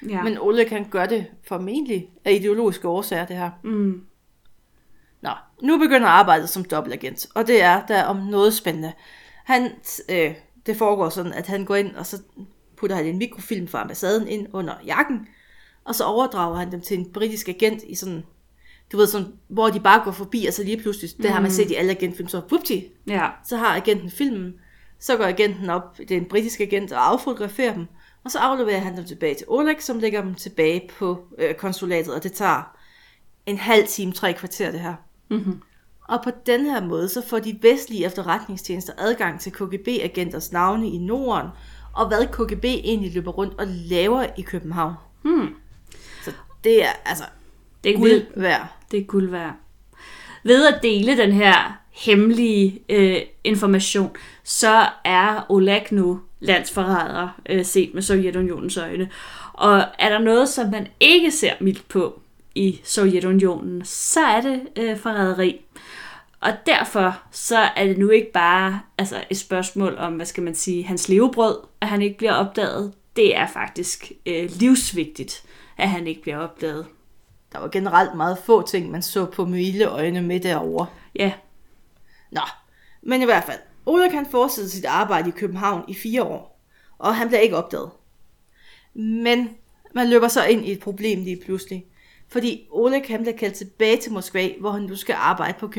[0.08, 0.22] Ja.
[0.22, 3.50] Men Olle kan gøre det formentlig af ideologiske årsager, det her.
[3.64, 4.02] Mm.
[5.20, 5.30] Nå,
[5.62, 8.92] nu begynder arbejdet som dobbeltagent, og det er der om noget spændende.
[9.44, 9.70] Han,
[10.08, 10.34] øh,
[10.66, 12.18] det foregår sådan, at han går ind, og så
[12.76, 15.28] putter han en mikrofilm fra ambassaden ind under jakken,
[15.84, 18.24] og så overdrager han dem til en britisk agent i sådan,
[18.92, 21.50] du ved, sådan, hvor de bare går forbi, og så lige pludselig, det har man
[21.50, 23.28] set i alle agentfilm, så whoopty, Ja.
[23.44, 24.54] så har agenten filmen,
[24.98, 27.86] så går agenten op, det er en britisk agent, og affotograferer dem,
[28.24, 32.14] og så afleverer han dem tilbage til Oleg, som lægger dem tilbage på øh, konsulatet,
[32.14, 32.76] og det tager
[33.46, 34.94] en halv time, tre kvarter det her.
[35.30, 35.62] Mm-hmm.
[36.08, 40.98] Og på den her måde, så får de vestlige efterretningstjenester adgang til KGB-agenters navne i
[40.98, 41.48] Norden,
[41.92, 44.94] og hvad KGB egentlig løber rundt og laver i København.
[45.22, 45.54] Hmm.
[46.24, 46.30] Så
[46.64, 47.24] det er altså
[47.84, 48.28] Det er guld vildt.
[48.36, 48.66] værd.
[48.90, 49.52] Det er guld værd.
[50.44, 54.10] Ved at dele den her hemmelige øh, information,
[54.44, 59.10] så er Oleg nu landsforræder øh, set med Sovjetunionens øjne.
[59.52, 62.20] Og er der noget, som man ikke ser mildt på
[62.54, 65.60] i Sovjetunionen, så er det øh, forræderi.
[66.42, 70.54] Og derfor så er det nu ikke bare altså et spørgsmål om, hvad skal man
[70.54, 72.94] sige, hans levebrød, at han ikke bliver opdaget.
[73.16, 75.44] Det er faktisk øh, livsvigtigt,
[75.78, 76.86] at han ikke bliver opdaget.
[77.52, 80.86] Der var generelt meget få ting, man så på milde øjne med derovre.
[81.14, 81.32] Ja,
[82.32, 82.40] Nå,
[83.02, 83.58] men i hvert fald.
[83.86, 86.60] Oleg kan fortsætte sit arbejde i København i fire år,
[86.98, 87.90] og han bliver ikke opdaget.
[88.94, 89.50] Men
[89.94, 91.86] man løber så ind i et problem lige pludselig.
[92.32, 95.72] Fordi Oleg han bliver kaldt tilbage til Moskva, hvor han nu skal arbejde på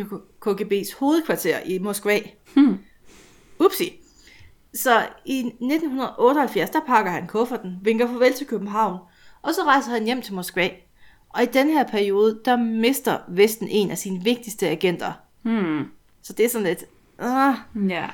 [0.46, 2.20] KGB's hovedkvarter i Moskva.
[2.54, 2.78] Hmm.
[3.60, 4.00] Upsi.
[4.74, 9.00] Så i 1978, der pakker han kufferten, vinker farvel til København,
[9.42, 10.70] og så rejser han hjem til Moskva.
[11.30, 15.12] Og i den her periode, der mister Vesten en af sine vigtigste agenter.
[15.42, 15.84] Hmm.
[16.24, 16.84] Så det er sådan lidt...
[17.20, 18.10] Uh, Ja.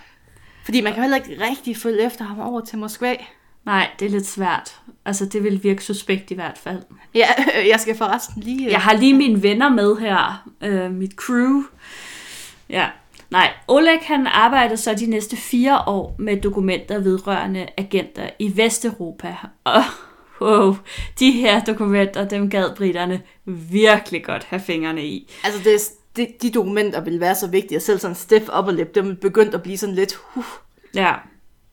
[0.65, 3.15] fordi man kan heller ikke rigtig følge efter ham over til Moskva.
[3.65, 4.75] Nej, det er lidt svært.
[5.05, 6.81] Altså, det vil virke suspekt i hvert fald.
[7.15, 7.27] Ja,
[7.71, 8.65] jeg skal forresten lige...
[8.65, 10.47] øh, Jeg har lige mine venner med her.
[10.63, 11.61] Øh, mit crew.
[12.69, 12.87] Ja.
[13.29, 19.35] Nej, Oleg han arbejdede så de næste fire år med dokumenter vedrørende agenter i Vesteuropa.
[19.63, 19.81] Og
[20.41, 20.75] wow,
[21.19, 25.31] de her dokumenter, dem gad britterne virkelig godt have fingrene i.
[25.43, 25.79] Altså, det,
[26.15, 29.57] det, de dokumenter ville være så vigtige, og selv sådan stiff upper lip, dem begyndte
[29.57, 30.19] at blive sådan lidt...
[30.35, 30.43] Uh,
[30.95, 31.13] Ja.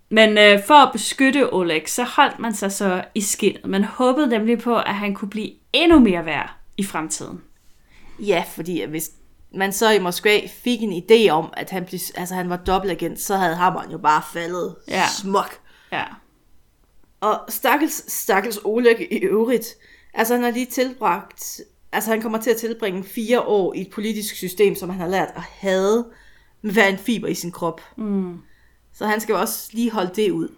[0.09, 3.67] Men øh, for at beskytte Oleg, så holdt man sig så i skinnet.
[3.67, 7.41] Man håbede nemlig på, at han kunne blive endnu mere værd i fremtiden.
[8.19, 9.11] ja, fordi hvis
[9.55, 13.21] man så i Moskva fik en idé om, at han, blev, altså, han var dobbeltagent,
[13.21, 15.03] så havde hammeren jo bare faldet Ja.
[15.21, 15.59] smuk.
[15.93, 16.05] Ja.
[17.21, 19.67] Og stakkels, stakkels Oleg i øvrigt,
[20.15, 21.61] altså han har lige tilbragt,
[21.93, 25.09] altså han kommer til at tilbringe fire år i et politisk system, som han har
[25.09, 26.07] lært at hade
[26.63, 27.81] med hver en fiber i sin krop.
[27.97, 28.39] Mm.
[28.99, 30.49] Så han skal også lige holde det ud.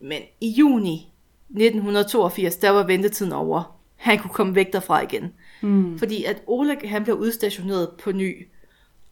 [0.00, 1.12] Men i juni
[1.50, 3.76] 1982, der var ventetiden over.
[3.96, 5.32] Han kunne komme væk derfra igen.
[5.62, 5.98] Mm.
[5.98, 8.46] Fordi at Oleg, han blev udstationeret på ny.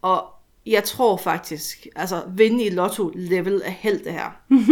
[0.03, 0.25] Og
[0.67, 4.31] jeg tror faktisk, altså vinde i lotto level af held det her.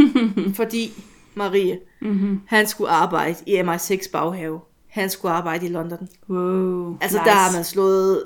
[0.61, 0.93] Fordi
[1.35, 2.41] Marie, Mm-hmm.
[2.47, 4.61] han skulle arbejde i MI6 baghave.
[4.89, 6.09] Han skulle arbejde i London.
[6.29, 6.99] Wow.
[7.01, 7.25] Altså nice.
[7.31, 8.25] der har man slået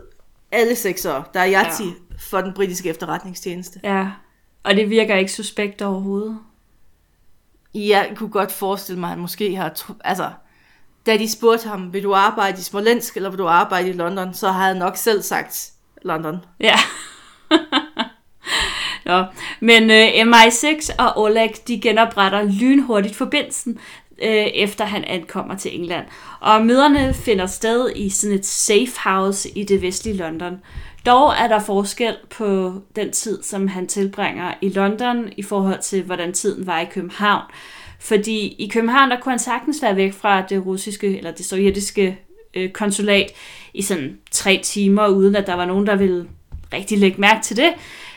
[0.53, 1.23] alle sekser.
[1.35, 1.93] Der er Yahtzee ja.
[2.19, 3.81] for den britiske efterretningstjeneste.
[3.85, 4.09] Ja.
[4.63, 6.39] Og det virker ikke suspekt overhovedet.
[7.75, 9.95] Jeg kunne godt forestille mig, at han måske har...
[10.05, 10.31] Altså,
[11.07, 14.35] da de spurgte ham, vil du arbejde i Smolensk, eller vil du arbejde i London,
[14.35, 15.73] så havde han nok selv sagt
[16.03, 16.45] London.
[16.61, 16.75] Ja.
[19.07, 19.25] Nå.
[19.61, 23.79] Men øh, MI6 og Oleg, de genopretter lynhurtigt forbindelsen,
[24.23, 26.07] øh, efter han ankommer til England.
[26.41, 30.61] Og møderne finder sted i sådan et safe house i det vestlige London.
[31.07, 36.03] Dog er der forskel på den tid, som han tilbringer i London, i forhold til,
[36.03, 37.43] hvordan tiden var i København.
[38.01, 42.19] Fordi i København, der kunne han sagtens være væk fra det russiske, eller det sovjetiske
[42.55, 43.31] øh, konsulat
[43.75, 46.29] i sådan tre timer, uden at der var nogen, der ville
[46.73, 47.73] rigtig lægge mærke til det.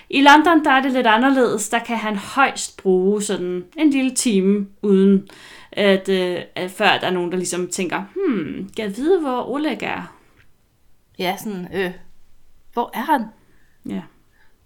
[0.09, 1.69] I London, der er det lidt anderledes.
[1.69, 5.27] Der kan han højst bruge sådan en lille time, uden
[5.71, 9.49] at, øh, at før der er nogen, der ligesom tænker, hmm, kan jeg vide, hvor
[9.49, 10.15] Oleg er?
[11.19, 11.91] Ja, sådan, øh,
[12.75, 13.25] hvor er han?
[13.85, 14.01] Ja.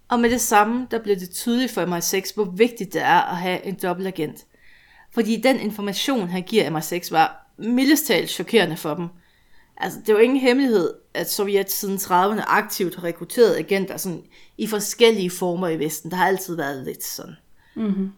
[0.08, 3.38] Og med det samme, der bliver det tydeligt for MI6, hvor vigtigt det er at
[3.38, 4.46] have en dobbeltagent.
[5.12, 9.08] Fordi den information, han giver MI6, var mildest talt chokerende for dem.
[9.78, 14.24] Altså, det var ingen hemmelighed, at Sovjet siden 30'erne aktivt har rekrutteret agenter sådan,
[14.58, 16.12] i forskellige former i Vesten.
[16.12, 17.36] Der har altid været lidt sådan.
[17.76, 18.12] Mm-hmm.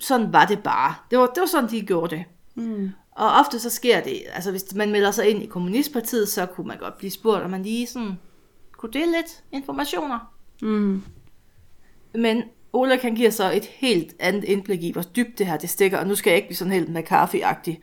[0.00, 0.94] Sådan var det bare.
[1.10, 2.24] Det var, det var sådan, de gjorde det.
[2.54, 2.90] Mm.
[3.10, 6.66] Og ofte så sker det, altså hvis man melder sig ind i Kommunistpartiet, så kunne
[6.66, 8.18] man godt blive spurgt, om man lige sådan
[8.84, 10.18] kunne dele lidt informationer.
[10.62, 11.02] Mm.
[12.14, 12.42] Men
[12.72, 15.98] Ola kan give så et helt andet indblik i, hvor dybt det her det stikker,
[15.98, 17.82] og nu skal jeg ikke blive sådan helt McCarthy-agtig.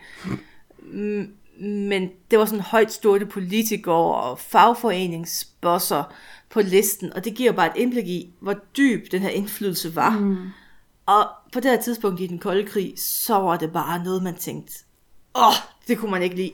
[0.80, 6.04] Mm, Men det var sådan højt stående politikere og fagforeningsbosser
[6.50, 10.20] på listen, og det giver bare et indblik i, hvor dyb den her indflydelse var.
[10.20, 10.38] Mm.
[11.06, 14.36] Og på det her tidspunkt i den kolde krig, så var det bare noget, man
[14.36, 14.74] tænkte,
[15.36, 15.54] åh, oh,
[15.88, 16.52] det kunne man ikke lide.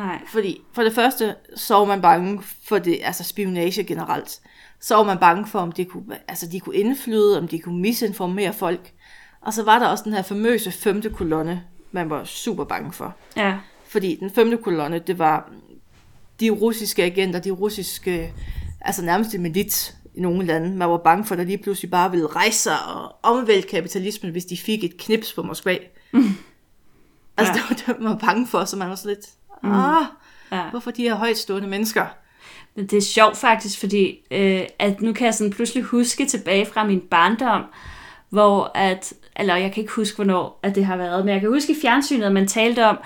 [0.00, 0.20] Nej.
[0.26, 4.40] Fordi for det første, så var man bange for det, altså spionage generelt.
[4.80, 7.80] Så var man bange for, om det kunne, altså de kunne indflyde, om de kunne
[7.80, 8.92] misinformere folk.
[9.40, 13.14] Og så var der også den her famøse femte kolonne, man var super bange for.
[13.36, 13.58] Ja.
[13.88, 15.50] Fordi den femte kolonne, det var
[16.40, 18.32] de russiske agenter, de russiske,
[18.80, 20.76] altså nærmest en milit i nogle lande.
[20.76, 24.32] Man var bange for, at der lige pludselig bare ville rejse sig og omvælte kapitalismen,
[24.32, 25.78] hvis de fik et knips på Moskva.
[26.12, 26.22] Mm.
[27.36, 27.74] Altså, Ja.
[27.74, 29.26] det var det, man var bange for, så man var så lidt,
[29.62, 30.04] ah,
[30.52, 30.62] Ja.
[30.70, 32.06] hvorfor de her højtstående mennesker?
[32.76, 36.66] Men det er sjovt faktisk, fordi øh, at nu kan jeg sådan pludselig huske tilbage
[36.66, 37.62] fra min barndom,
[38.30, 41.50] hvor at, eller jeg kan ikke huske, hvornår at det har været, men jeg kan
[41.50, 42.98] huske i fjernsynet, at man talte om,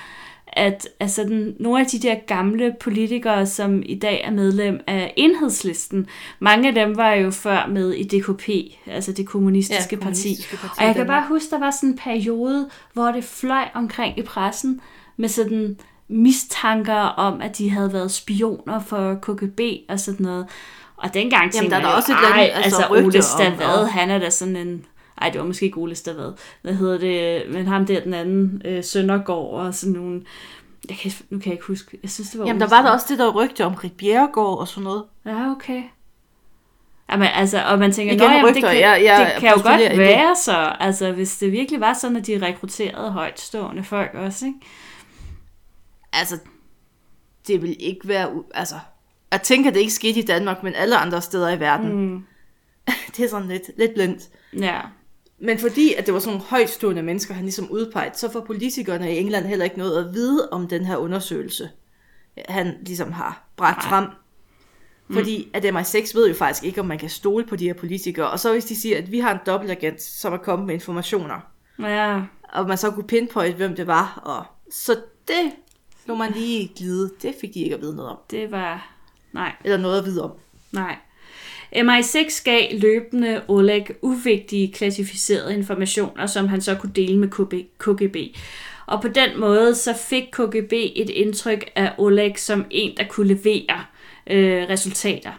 [0.46, 5.12] at altså, den, nogle af de der gamle politikere, som i dag er medlem af
[5.16, 6.06] enhedslisten,
[6.38, 8.48] mange af dem var jo før med i DKP,
[8.86, 10.22] altså det kommunistiske, Ja, parti.
[10.22, 13.64] kommunistiske parti Og jeg kan bare huske, der var sådan en periode, hvor det fløj
[13.74, 14.80] omkring i pressen
[15.16, 20.46] med sådan mistanker om, at de havde været spioner for KGB og sådan noget.
[20.96, 24.10] Og dengang tænkte der er jo, også et ej, altså, altså Ole Stavad, om- han
[24.10, 24.84] er da sådan en...
[25.20, 26.32] Ej, det var måske ikke Ole Stavad.
[26.62, 27.42] Hvad hedder det?
[27.52, 30.22] Men ham der, den anden, øh, Søndergaard og sådan nogle...
[30.88, 31.98] Jeg kan, nu kan jeg ikke huske.
[32.02, 33.92] Jeg synes, det var Jamen, Ole der var der også det der rygte om Rit
[33.92, 35.04] Bjerregaard og sådan noget.
[35.26, 35.82] Ja, okay.
[37.10, 39.98] Jamen, altså, og man tænker, Igen jamen, det kan, jeg- jeg det kan jo godt
[39.98, 44.58] være så, altså, hvis det virkelig var sådan, at de rekrutterede højtstående folk også, ikke?
[46.14, 46.38] Altså,
[47.46, 48.42] det vil ikke være...
[48.54, 48.74] Altså,
[49.32, 51.92] jeg tænker, det ikke skete i Danmark, men alle andre steder i verden.
[51.92, 52.24] Mm.
[53.16, 54.22] det er sådan lidt, lidt blindt.
[54.60, 54.80] Ja.
[55.38, 59.14] Men fordi, at det var sådan nogle højtstående mennesker, han ligesom udpeget, så får politikerne
[59.14, 61.70] i England heller ikke noget at vide om den her undersøgelse,
[62.48, 63.88] han ligesom har bragt Nej.
[63.88, 64.06] frem.
[65.10, 68.30] Fordi at MI6 ved jo faktisk ikke, om man kan stole på de her politikere.
[68.30, 71.40] Og så hvis de siger, at vi har en dobbeltagent, som er kommet med informationer,
[71.78, 72.22] Ja,
[72.52, 74.96] og man så kunne pinpoint, hvem det var, og så
[75.28, 75.52] det
[76.06, 77.10] lå man lige glide.
[77.22, 78.18] Det fik de ikke at vide noget om.
[78.30, 78.90] det var...
[79.32, 80.32] Nej, Eller noget at vide om.
[80.72, 80.96] nej.
[81.76, 87.28] MI6 gav løbende Oleg uvigtige klassificerede informationer, som han så kunne dele med
[87.78, 88.16] KGB.
[88.86, 93.28] Og på den måde så fik KGB et indtryk af Oleg som en, der kunne
[93.28, 93.84] levere
[94.26, 95.32] øh, resultater.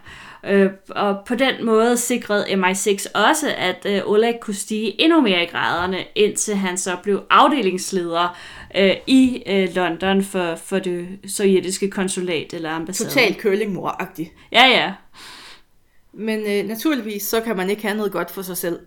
[0.44, 5.42] Øh, og på den måde sikrede MI6 også, at øh, Oleg kunne stige endnu mere
[5.42, 8.36] i graderne, indtil han så blev afdelingsleder
[8.76, 13.10] øh, i øh, London for, for det sovjetiske konsulat eller ambassade.
[13.10, 14.32] Totalt curlingmor-agtig.
[14.52, 14.92] Ja, ja.
[16.12, 18.80] Men øh, naturligvis, så kan man ikke have noget godt for sig selv.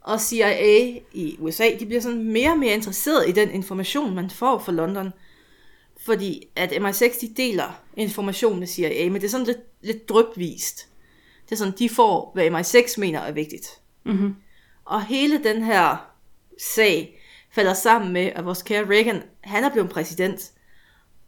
[0.00, 4.30] Og CIA i USA, de bliver sådan mere og mere interesseret i den information, man
[4.30, 5.12] får fra London.
[6.00, 10.88] Fordi at MI6, de deler information med CIA, men det er sådan lidt, lidt drøbvist.
[11.44, 13.66] Det er sådan, de får, hvad MI6 mener er vigtigt.
[14.04, 14.34] Mm-hmm.
[14.84, 16.10] Og hele den her
[16.60, 17.15] sag
[17.56, 20.50] falder sammen med, at vores kære Reagan, han er blevet præsident.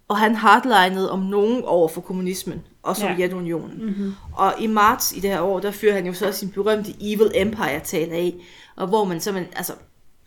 [0.09, 3.09] Og han hardlinede om nogen over for kommunismen og Ja.
[3.09, 3.87] Sovjetunionen.
[3.87, 4.12] Mm-hmm.
[4.33, 7.31] Og i marts i det her år, der fører han jo så sin berømte Evil
[7.35, 8.35] Empire-tale af,
[8.77, 9.73] og hvor man simpelthen, altså,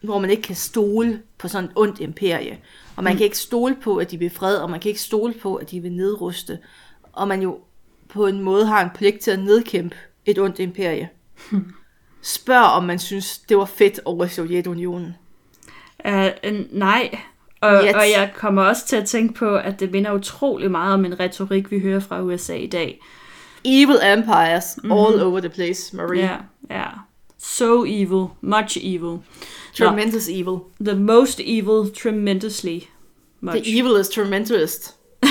[0.01, 2.59] hvor man ikke kan stole på sådan et ondt imperie.
[2.95, 3.17] Og man mm.
[3.17, 5.71] kan ikke stole på, at de vil fred, og man kan ikke stole på, at
[5.71, 6.59] de vil nedruste.
[7.13, 7.59] Og man jo
[8.09, 11.09] på en måde har en pligt til at nedkæmpe et ondt imperie.
[12.21, 15.15] Spørg, om man synes, det var fedt over Sovjetunionen.
[16.05, 17.19] Uh, nej.
[17.61, 17.93] Og, Yes.
[17.93, 21.19] og jeg kommer også til at tænke på, at det minder utrolig meget om en
[21.19, 22.99] retorik, vi hører fra USA i dag.
[23.65, 24.91] Evil empires mm-hmm.
[24.91, 26.21] all over the place, Marie.
[26.21, 26.35] Ja,
[26.69, 26.85] ja.
[27.37, 29.17] So evil, much evil.
[29.73, 30.59] Tremendous evil.
[30.85, 32.79] The most evil, tremendously
[33.41, 33.63] much.
[33.63, 34.93] The evil is tremendous.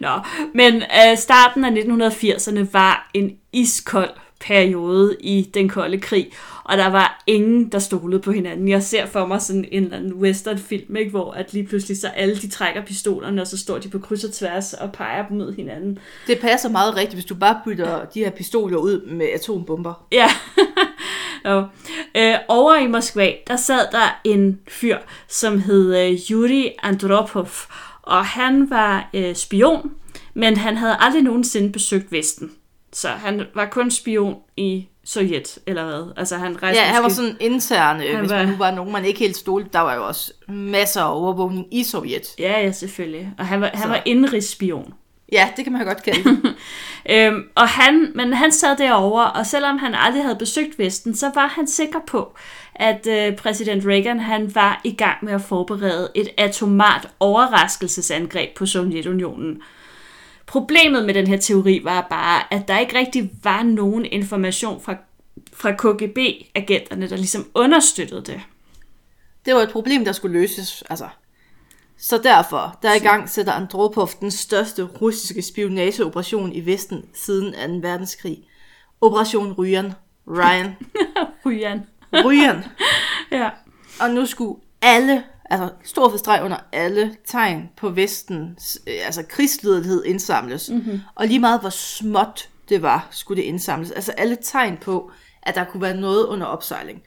[0.00, 0.20] Nå,
[0.54, 6.30] men uh, starten af 1980'erne var en iskold periode i den kolde krig,
[6.64, 8.68] og der var ingen, der stolede på hinanden.
[8.68, 12.08] Jeg ser for mig sådan en eller anden westernfilm, ikke, hvor at lige pludselig så
[12.08, 15.36] alle de trækker pistolerne, og så står de på kryds og tværs og peger dem
[15.36, 15.98] mod hinanden.
[16.26, 20.06] Det passer meget rigtigt, hvis du bare bytter de her pistoler ud med atombomber.
[20.12, 20.28] Ja,
[21.44, 21.68] Og,
[22.14, 24.98] øh, over i Moskva, der sad der en fyr,
[25.28, 27.48] som hed øh, Yuri Andropov,
[28.02, 29.90] og han var øh, spion,
[30.34, 32.50] men han havde aldrig nogensinde besøgt Vesten.
[32.92, 36.12] Så han var kun spion i Sovjet, eller hvad?
[36.16, 38.70] Altså han rejste Ja, han var sådan intern, øh, Han hvis var- man nu var
[38.70, 39.68] nogen, man ikke helt stolte.
[39.72, 42.26] Der var jo også masser af overvågning i Sovjet.
[42.38, 43.30] Ja, ja, selvfølgelig.
[43.38, 43.88] Og han var, han Så.
[43.88, 44.94] var indrigsspion.
[45.32, 46.40] Ja, det kan man godt kalde.
[47.10, 51.30] Øhm, og han, men han sad derovre, og selvom han aldrig havde besøgt Vesten, så
[51.34, 52.34] var han sikker på,
[52.74, 58.66] at øh, præsident Reagan han var i gang med at forberede et atomart overraskelsesangreb på
[58.66, 59.62] Sovjetunionen.
[60.48, 64.96] Problemet med den her teori var bare, at der ikke rigtig var nogen information fra,
[65.52, 68.40] fra KGB-agenterne, der ligesom understøttede det.
[69.46, 70.84] Det var et problem, der skulle løses.
[70.90, 71.08] Altså.
[71.98, 77.80] Så derfor, der er i gang sætter Andropov den største russiske spionageoperation i Vesten siden
[77.82, 77.88] 2.
[77.88, 78.38] verdenskrig.
[79.00, 79.92] Operation Ryan.
[80.28, 80.76] Ryan.
[81.46, 81.86] Ryan.
[82.12, 82.64] Ryan.
[83.38, 83.50] Ja.
[84.00, 90.04] Og nu skulle alle, altså stor forstreg under alle tegn på Vestens, øh, altså krigsledighed
[90.04, 90.70] indsamles.
[90.70, 91.00] Mm-hmm.
[91.14, 93.90] Og lige meget hvor småt det var, skulle det indsamles.
[93.90, 95.10] Altså alle tegn på,
[95.42, 97.02] at der kunne være noget under opsejling.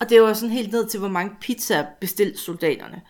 [0.00, 3.00] Og det var sådan helt ned til, hvor mange pizzaer bestilte soldaterne.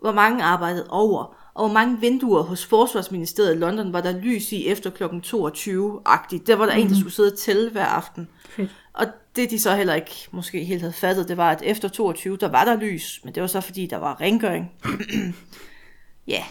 [0.00, 1.36] Hvor mange arbejdede over.
[1.54, 5.04] Og hvor mange vinduer hos Forsvarsministeriet i London var der lys i efter kl.
[5.04, 6.46] 22-agtigt.
[6.46, 6.86] Der var der mm-hmm.
[6.86, 8.28] en, der skulle sidde og tælle hver aften.
[8.48, 8.70] Fedt.
[8.92, 12.36] Og det de så heller ikke måske helt havde fattet, det var, at efter 22,
[12.36, 14.72] der var der lys, men det var så fordi, der var rengøring.
[16.28, 16.44] ja,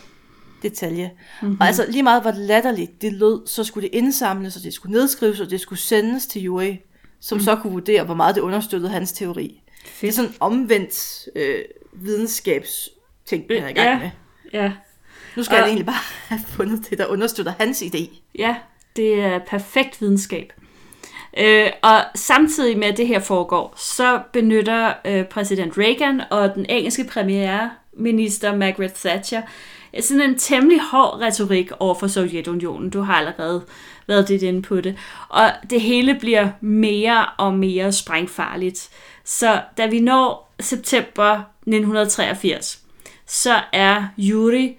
[0.64, 1.12] detalje.
[1.42, 1.58] Mm-hmm.
[1.60, 4.94] Og altså lige meget hvor latterligt det lød, så skulle det indsamles, og det skulle
[4.94, 6.78] nedskrives, og det skulle sendes til Yuri,
[7.20, 7.44] som mm.
[7.44, 9.62] så kunne vurdere, hvor meget det understøttede hans teori.
[10.02, 11.60] Det er sådan en omvendt øh,
[11.94, 14.00] videnskabsting, han er i gang Ja.
[14.00, 14.10] med.
[14.54, 14.72] Ja.
[15.36, 15.96] Nu skal Og- han egentlig bare
[16.36, 18.10] have fundet det, der understøtter hans idé.
[18.40, 18.56] Ja,
[18.96, 20.54] det er perfekt videnskab.
[21.38, 26.66] Øh, og samtidig med at det her foregår, så benytter øh, præsident Reagan og den
[26.70, 29.42] engelske premierminister Margaret Thatcher
[29.94, 32.90] øh, sådan en temmelig hård retorik over for Sovjetunionen.
[32.90, 33.64] Du har allerede
[34.08, 34.98] været lidt inde på det.
[35.30, 38.90] Og det hele bliver mere og mere sprængfarligt.
[39.24, 42.80] Så da vi når september 1983,
[43.28, 44.78] så er Yuri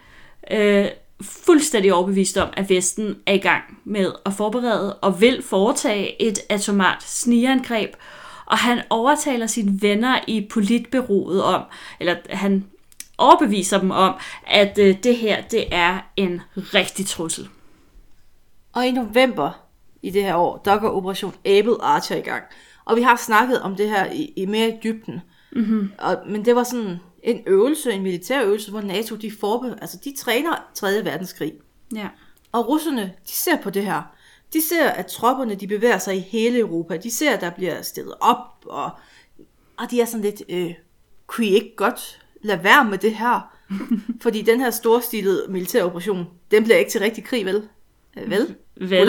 [0.50, 0.86] øh,
[1.20, 6.38] fuldstændig overbevist om, at Vesten er i gang med at forberede og vil foretage et
[6.48, 7.90] atomart snigeangreb,
[8.46, 11.62] og han overtaler sine venner i politbyrået om,
[12.00, 12.64] eller han
[13.18, 14.14] overbeviser dem om,
[14.46, 17.48] at øh, det her, det er en rigtig trussel.
[18.72, 19.50] Og i november
[20.02, 22.42] i det her år, der går Operation Able Archer i gang.
[22.84, 25.20] Og vi har snakket om det her i, i mere i dybden.
[25.52, 25.92] Mm-hmm.
[25.98, 29.98] Og, men det var sådan en øvelse, en militær øvelse, hvor NATO de, forbe, altså
[30.04, 31.04] de træner 3.
[31.04, 31.52] verdenskrig.
[31.94, 32.08] Ja.
[32.52, 34.02] Og russerne, de ser på det her.
[34.52, 36.96] De ser, at tropperne de bevæger sig i hele Europa.
[36.96, 38.90] De ser, at der bliver stillet op, og,
[39.76, 40.74] og de er sådan lidt, øh,
[41.26, 43.56] kunne I ikke godt lade være med det her?
[44.22, 47.68] Fordi den her storstilede militæroperation, den bliver ikke til rigtig krig, vel?
[48.16, 48.54] Øh, vel?
[48.76, 49.08] Vel?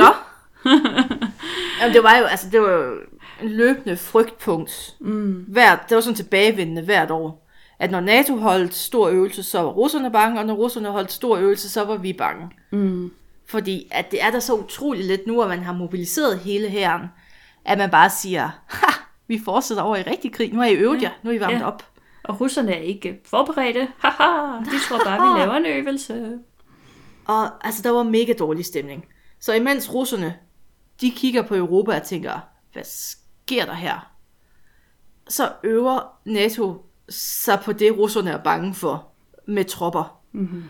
[1.82, 2.96] Jamen, det var jo, altså, det var jo
[3.42, 4.96] en løbende frygtpunkt.
[5.00, 5.46] Mm.
[5.48, 7.47] Hvert, det var sådan tilbagevendende hvert år.
[7.80, 11.38] At når NATO holdt stor øvelse, så var russerne bange, og når russerne holdt stor
[11.38, 12.50] øvelse, så var vi bange.
[12.72, 13.12] Mm.
[13.46, 17.02] Fordi at det er der så utroligt lidt nu, at man har mobiliseret hele hæren,
[17.66, 18.88] at man bare siger, ha,
[19.28, 21.60] vi fortsætter over i rigtig krig, nu har I øvet jer, nu er I varmet
[21.60, 21.68] Ja.
[21.68, 21.84] op.
[22.24, 23.88] Og russerne er ikke forberedte.
[23.98, 26.40] Haha, de tror bare, vi laver en øvelse.
[27.26, 29.06] Og altså, der var mega dårlig stemning.
[29.40, 30.36] Så imens russerne,
[31.02, 32.40] de kigger på Europa og tænker,
[32.74, 34.12] hvad sker der her?
[35.30, 39.08] Så øver NATO sig på det, russerne er bange for,
[39.48, 40.20] med tropper.
[40.32, 40.64] Mm-hmm.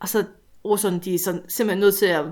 [0.00, 0.24] Og så
[0.64, 2.24] russerne, de er sådan, simpelthen nødt til at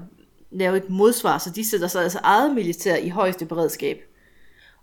[0.51, 3.99] lave et modsvar, så de sætter sig altså eget militær i højeste beredskab.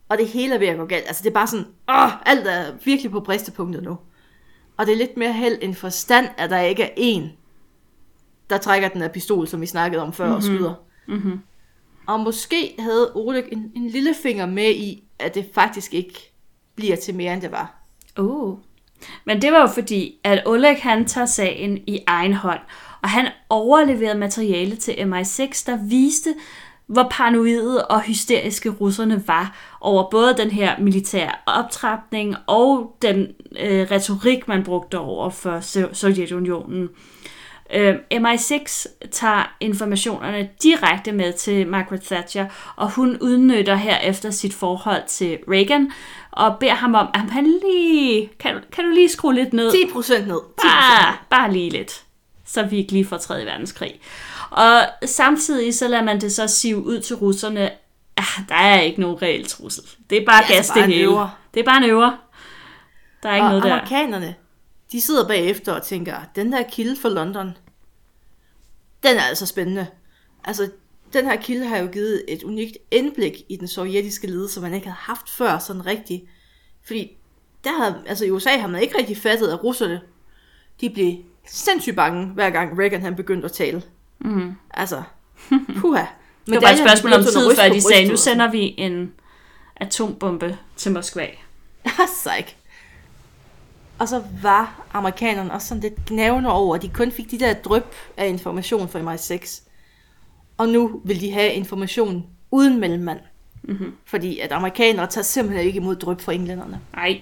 [0.09, 1.07] Og det hele er ved at gå galt.
[1.07, 3.97] Altså det er bare sådan, åh, alt er virkelig på bristepunktet nu.
[4.77, 7.31] Og det er lidt mere held end forstand, at der ikke er en,
[8.49, 10.37] der trækker den her pistol, som vi snakkede om før, mm-hmm.
[10.37, 10.73] og skyder.
[11.07, 11.39] Mm-hmm.
[12.07, 16.33] Og måske havde Oleg en, en lille finger med i, at det faktisk ikke
[16.75, 17.83] bliver til mere, end det var.
[18.19, 18.57] Uh.
[19.25, 22.59] Men det var jo fordi, at Oleg han tager sagen i egen hånd,
[23.03, 26.33] og han overleverede materiale til MI6, der viste,
[26.87, 33.27] hvor paranoide og hysteriske russerne var over både den her militære optrapning og den
[33.59, 36.83] øh, retorik, man brugte over for So- Sovjetunionen.
[36.83, 36.89] Øh,
[38.13, 42.45] MI6 tager informationerne direkte med til Margaret Thatcher,
[42.75, 45.91] og hun udnytter herefter sit forhold til Reagan,
[46.31, 49.71] og beder ham om, at han lige, kan, du- kan du lige skrue lidt ned?
[49.71, 50.39] 10 procent ned.
[50.61, 52.03] 10 Bare, bare lige lidt,
[52.45, 53.45] så vi ikke lige får 3.
[53.45, 53.99] verdenskrig.
[54.49, 57.69] Og samtidig så lader man det så sive ud til russerne,
[58.17, 59.83] ah, der er ikke nogen reel trussel.
[60.09, 61.09] Det er bare Det er gas altså det bare hele.
[61.53, 62.11] Det er bare en øver.
[63.23, 63.73] Der er ikke Og noget der.
[63.73, 64.35] amerikanerne,
[64.91, 67.57] de sidder bagefter og tænker, den der kilde for London,
[69.03, 69.87] den er altså spændende.
[70.43, 70.69] Altså,
[71.13, 74.87] den her kilde har jo givet et unikt indblik i den sovjetiske ledelse, man ikke
[74.87, 76.23] havde haft før sådan rigtigt.
[76.85, 77.17] Fordi
[77.63, 80.01] der havde, altså i USA har man ikke rigtig fattet, at russerne,
[80.81, 81.13] de blev
[81.47, 83.83] sindssygt bange, hver gang Reagan han begyndte at tale.
[84.19, 84.53] Mm.
[84.73, 85.03] Altså,
[85.77, 86.01] puha.
[86.01, 86.09] Mhm.
[86.45, 89.13] Det var bare et spørgsmål om tid, før de sagde, nu sender vi en
[89.75, 91.27] atombombe til Moskva.
[92.23, 92.55] Psych.
[93.99, 97.53] Og så var amerikanerne også sådan lidt gnævende over, at de kun fik de der
[97.53, 97.83] drøb
[98.17, 99.61] af information fra MI6.
[100.57, 103.19] Og nu vil de have information uden mellemmand.
[103.63, 103.93] Mm-hmm.
[104.05, 106.79] Fordi at amerikanere tager simpelthen ikke imod drøb fra englænderne.
[106.95, 107.21] Nej,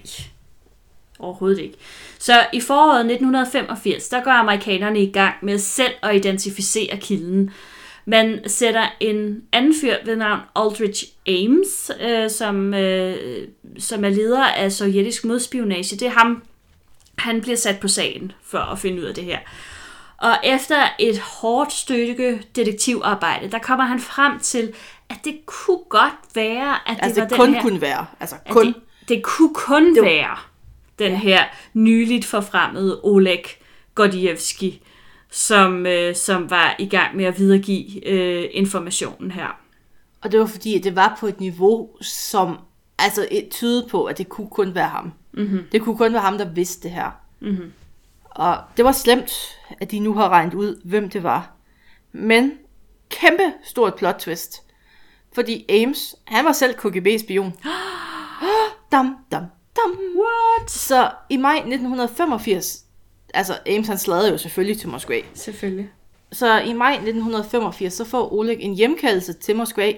[1.20, 1.78] overhovedet ikke.
[2.20, 7.52] Så i foråret 1985, der går amerikanerne i gang med selv at identificere kilden.
[8.06, 13.48] Man sætter en anden fyr ved navn Aldrich Ames, øh, som, øh,
[13.80, 15.96] som er leder af sovjetisk modspionage.
[15.96, 16.44] Det er ham,
[17.18, 19.40] han bliver sat på sagen for at finde ud af det her.
[20.18, 24.74] Og efter et hårdt stykke detektivarbejde, der kommer han frem til,
[25.10, 27.62] at det kunne godt være, at det Altså var det den kun her...
[27.62, 28.06] kunne være.
[28.20, 28.66] Altså kun.
[28.66, 28.76] Det,
[29.10, 30.10] det kunne kun det var...
[30.10, 30.38] være
[31.00, 31.18] den ja.
[31.18, 31.44] her
[31.74, 33.44] nyligt forfremmede Oleg
[33.96, 34.82] Gordievski,
[35.32, 39.60] som, øh, som var i gang med at videregive øh, informationen her.
[40.22, 42.58] Og det var fordi, at det var på et niveau, som
[43.00, 45.14] altså et tyde på, at det kunne kun være ham.
[45.36, 45.64] Mm-hmm.
[45.72, 47.12] Det kunne kun være ham, der vidste det her.
[47.40, 47.74] Mm-hmm.
[48.26, 49.32] Og det var slemt,
[49.80, 51.52] at de nu har regnet ud, hvem det var.
[52.12, 52.52] Men
[53.10, 54.62] kæmpe stort plot twist.
[55.34, 57.54] Fordi Ames, han var selv KGB-spion.
[58.92, 59.44] dam, dam,
[59.76, 60.00] dam.
[60.16, 60.72] What?
[60.72, 62.86] Så i maj 1985,
[63.34, 65.22] altså Ames han sladrede jo selvfølgelig til Moskva.
[65.34, 65.90] Selvfølgelig.
[66.32, 69.94] Så i maj 1985, så får Oleg en hjemkaldelse til Moskva.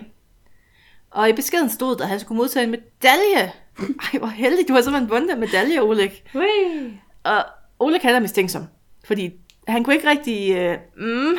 [1.11, 3.51] Og i beskeden stod der, at han skulle modtage en medalje.
[3.79, 6.11] Ej, hvor heldig, du har simpelthen vundet en medalje, Oleg.
[6.35, 6.99] Ui.
[7.23, 7.45] Og
[7.79, 8.63] Oleg han er mistænksom,
[9.05, 9.31] fordi
[9.67, 10.55] han kunne ikke rigtig...
[10.55, 11.37] Øh, mm,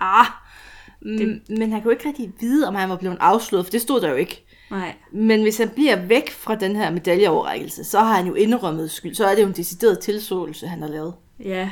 [0.00, 0.26] ah,
[1.00, 4.00] mm, men han kunne ikke rigtig vide, om han var blevet afsløret, for det stod
[4.00, 4.44] der jo ikke.
[4.70, 4.94] Nej.
[5.12, 9.14] Men hvis han bliver væk fra den her medaljeoverrækkelse, så har han jo indrømmet skyld.
[9.14, 11.14] Så er det jo en decideret tilsåelse, han har lavet.
[11.44, 11.70] Ja.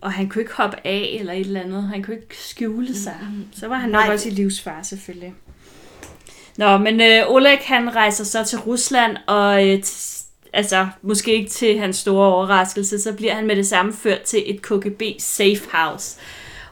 [0.00, 1.82] Og han kunne ikke hoppe af eller et eller andet.
[1.82, 3.16] Han kunne ikke skjule sig.
[3.52, 4.14] Så var han nok Nej.
[4.14, 5.34] også i livsfare, selvfølgelig.
[6.58, 11.50] Nå, men øh, Oleg han rejser så til Rusland, og øh, t- altså, måske ikke
[11.50, 15.70] til hans store overraskelse, så bliver han med det samme ført til et KGB safe
[15.72, 16.18] house.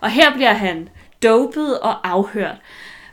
[0.00, 0.88] Og her bliver han
[1.22, 2.56] dopet og afhørt.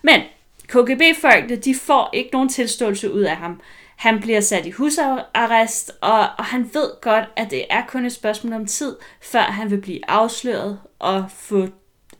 [0.01, 0.21] Men
[0.67, 3.61] KGB-folkene, de får ikke nogen tilståelse ud af ham.
[3.95, 8.13] Han bliver sat i husarrest, og, og han ved godt, at det er kun et
[8.13, 11.67] spørgsmål om tid, før han vil blive afsløret og få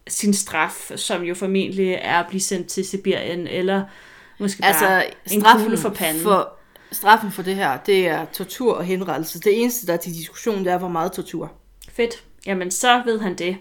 [0.07, 3.83] sin straf, som jo formentlig er at blive sendt til Sibirien, eller
[4.43, 6.23] måske bare Altså, en straffen kugle for panden.
[6.23, 6.53] For,
[6.91, 9.39] straffen for det her, det er tortur og henrettelse.
[9.39, 11.51] Det eneste, der er til diskussion, det er, hvor meget tortur.
[11.89, 12.23] Fedt.
[12.45, 13.57] Jamen, så ved han det.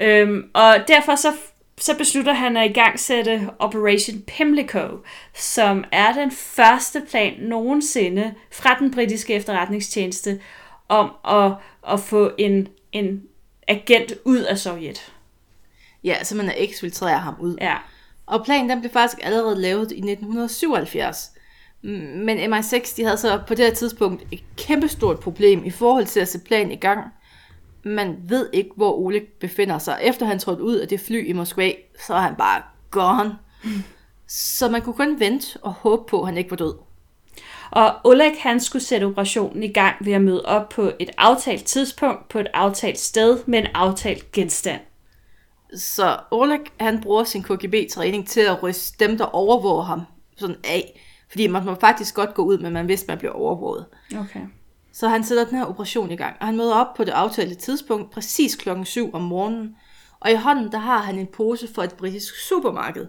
[0.00, 1.32] Øhm, og derfor så,
[1.78, 4.88] så beslutter han at igangsætte Operation Pimlico,
[5.34, 10.40] som er den første plan nogensinde fra den britiske efterretningstjeneste
[10.88, 11.52] om at,
[11.92, 13.22] at få en, en
[13.68, 15.12] agent ud af Sovjet.
[16.04, 17.56] Ja, så man er eksfiltrere ham ud.
[17.60, 17.76] Ja.
[18.28, 21.30] Og planen den blev faktisk allerede lavet i 1977.
[21.82, 26.20] Men MI6 de havde så på det her tidspunkt et kæmpestort problem i forhold til
[26.20, 27.00] at sætte planen i gang.
[27.84, 29.98] Man ved ikke, hvor Oleg befinder sig.
[30.02, 31.72] Efter han trådte ud af det fly i Moskva,
[32.06, 33.38] så er han bare gone.
[34.26, 36.74] Så man kunne kun vente og håbe på, at han ikke var død.
[37.70, 41.64] Og Oleg han skulle sætte operationen i gang ved at møde op på et aftalt
[41.64, 44.80] tidspunkt, på et aftalt sted med en aftalt genstand.
[45.76, 50.02] Så Oleg, han bruger sin KGB-træning til at ryste dem, der overvåger ham
[50.36, 51.00] sådan af.
[51.28, 53.86] Fordi man må faktisk godt gå ud, men man vidste, man bliver overvåget.
[54.18, 54.40] Okay.
[54.92, 57.54] Så han sætter den her operation i gang, og han møder op på det aftalte
[57.54, 59.76] tidspunkt, præcis klokken 7 om morgenen.
[60.20, 63.06] Og i hånden, der har han en pose fra et britisk supermarked.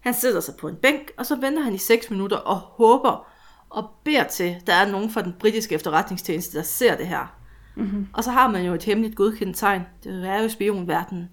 [0.00, 3.26] Han sætter sig på en bænk, og så venter han i 6 minutter og håber
[3.70, 7.34] og beder til, der er nogen fra den britiske efterretningstjeneste, der ser det her.
[7.76, 8.08] Mm-hmm.
[8.12, 9.82] Og så har man jo et hemmeligt godkendt tegn.
[10.04, 11.28] Det er jo spionverdenen.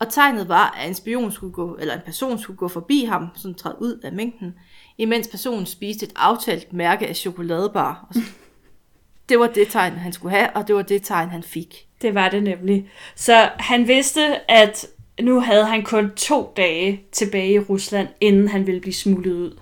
[0.00, 3.28] Og tegnet var, at en spion skulle gå, eller en person skulle gå forbi ham,
[3.36, 4.54] sådan træde ud af mængden,
[4.98, 8.06] imens personen spiste et aftalt mærke af chokoladebar.
[8.08, 8.20] Og så-
[9.28, 11.86] Det var det tegn, han skulle have, og det var det tegn, han fik.
[12.02, 12.90] Det var det nemlig.
[13.14, 14.86] Så han vidste, at
[15.20, 19.58] nu havde han kun to dage tilbage i Rusland, inden han ville blive smuglet ud.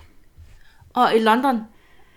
[0.93, 1.61] Og i London,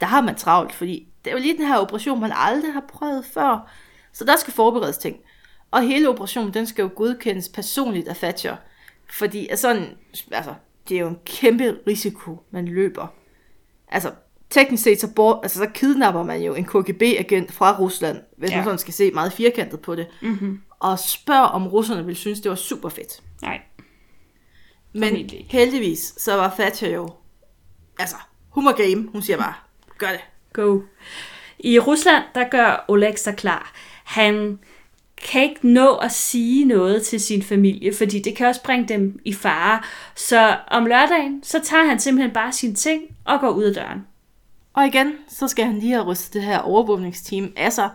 [0.01, 2.85] der har man travlt, fordi det er jo lige den her operation, man aldrig har
[2.93, 3.71] prøvet før.
[4.13, 5.17] Så der skal forberedes ting.
[5.71, 8.57] Og hele operationen, den skal jo godkendes personligt af Thatcher.
[9.13, 9.87] Fordi altså, sådan,
[10.33, 10.55] altså,
[10.89, 13.07] det er jo en kæmpe risiko, man løber.
[13.89, 14.13] Altså,
[14.51, 18.57] teknisk set, så, bort, altså, så kidnapper man jo en KGB-agent fra Rusland, hvis ja.
[18.57, 20.07] Man sådan skal se meget firkantet på det.
[20.23, 20.61] Mm-hmm.
[20.81, 23.23] Og spørg, om russerne ville synes, det var super fedt.
[23.43, 23.61] Nej.
[24.93, 27.09] Men heldigvis, så var Thatcher jo,
[27.99, 28.17] altså,
[28.49, 29.09] hun var game.
[29.13, 29.55] Hun siger bare,
[29.99, 30.21] gør det.
[30.53, 30.81] Go.
[31.59, 33.73] I Rusland, der gør Oleg sig klar.
[34.05, 34.59] Han
[35.23, 39.21] kan ikke nå at sige noget til sin familie, fordi det kan også bringe dem
[39.25, 39.83] i fare.
[40.17, 44.07] Så om lørdagen, så tager han simpelthen bare sine ting og går ud af døren.
[44.73, 47.91] Og igen, så skal han lige have rystet det her overvågningsteam af sig,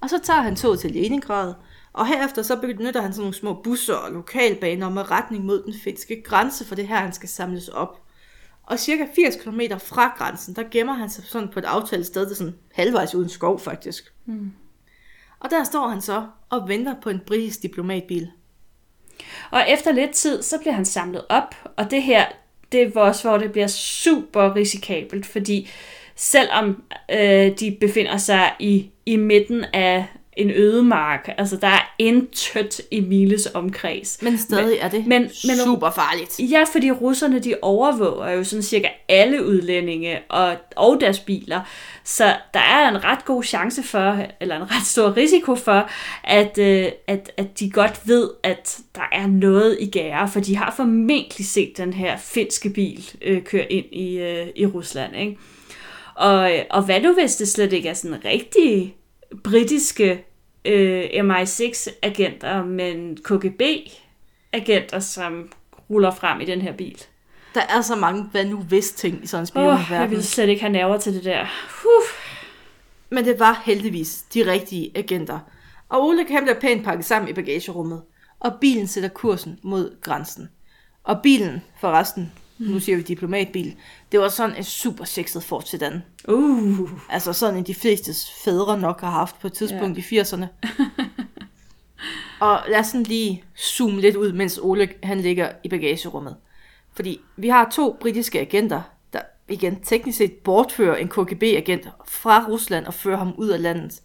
[0.00, 1.54] og så tager han toget til Leningrad,
[1.92, 5.74] og herefter så benytter han sådan nogle små busser og lokalbaner med retning mod den
[5.84, 8.02] finske grænse, for det er her, han skal samles op.
[8.62, 12.22] Og cirka 80 km fra grænsen, der gemmer han sig sådan på et aftalt sted,
[12.22, 14.12] det er sådan halvvejs uden skov faktisk.
[14.26, 14.52] Mm.
[15.40, 18.30] Og der står han så og venter på en britisk diplomatbil.
[19.50, 22.26] Og efter lidt tid, så bliver han samlet op, og det her,
[22.72, 25.70] det er også, hvor det bliver super risikabelt, fordi
[26.16, 30.06] selvom øh, de befinder sig i, i midten af
[30.40, 34.22] en ødemark, altså der er intet i Miles omkreds.
[34.22, 36.50] Men stadig er det men- men, men- super farligt.
[36.52, 41.60] Ja, fordi russerne de overvåger jo sådan cirka alle udlændinge og, og deres biler.
[42.04, 42.24] Så
[42.54, 45.88] der er en ret god chance for, eller en ret stor risiko for,
[46.24, 50.56] at, øh, at, at de godt ved, at der er noget i gære, for de
[50.56, 55.16] har formentlig set den her finske bil øh, køre ind i, øh, i Rusland.
[55.16, 55.36] Ikke?
[56.14, 58.94] Og, og hvad nu hvis det slet ikke er sådan rigtige
[59.44, 60.24] britiske
[60.64, 65.52] øh, MI6-agenter, men KGB-agenter, som
[65.90, 67.02] ruller frem i den her bil?
[67.54, 70.10] Der er så mange hvad nu hvis ting i sådan en Åh, oh, jeg spionverden.
[70.10, 71.46] vil slet ikke have nerver til det der.
[71.82, 72.02] Huh.
[73.10, 75.38] Men det var heldigvis de rigtige agenter.
[75.88, 78.02] Og Ole kan bliver pænt pakket sammen i bagagerummet.
[78.40, 80.48] Og bilen sætter kursen mod grænsen.
[81.04, 83.76] Og bilen, forresten, nu siger vi diplomatbil,
[84.12, 86.02] det var sådan en super sexet Ford Sedan.
[86.28, 86.90] Uh.
[87.08, 88.12] Altså sådan en de fleste
[88.44, 90.16] fædre nok har haft på et tidspunkt ja.
[90.16, 90.46] i 80'erne.
[92.46, 96.36] og lad os sådan lige zoome lidt ud, mens Ole han ligger i bagagerummet.
[96.92, 98.82] Fordi vi har to britiske agenter,
[99.12, 104.00] der igen teknisk set bortfører en KGB-agent fra Rusland og fører ham ud af landet.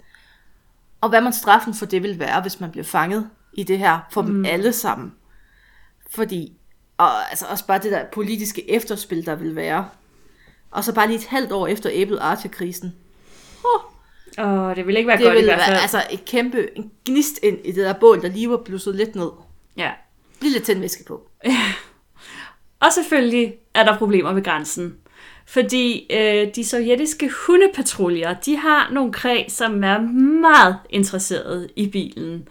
[1.01, 3.99] Og hvad man straffen for det vil være, hvis man bliver fanget i det her
[4.12, 4.28] for mm.
[4.28, 5.14] dem alle sammen.
[6.10, 6.58] Fordi,
[6.98, 9.89] og altså også bare det der politiske efterspil, der vil være.
[10.72, 12.96] Og så bare lige et halvt år efter Apple Archer-krisen.
[14.38, 15.74] Og det vil ikke være Det godt i ville hvert fald.
[15.74, 18.96] være altså et kæmpe en gnist ind i det der bål, der lige var blusset
[18.96, 19.30] lidt ned.
[19.78, 19.91] Ja.
[20.41, 21.28] Lige lidt tændvæske på.
[22.80, 24.96] Og selvfølgelig er der problemer ved grænsen.
[25.48, 30.00] Fordi øh, de sovjetiske hundepatruljer, de har nogle kræ, som er
[30.41, 32.48] meget interesserede i bilen.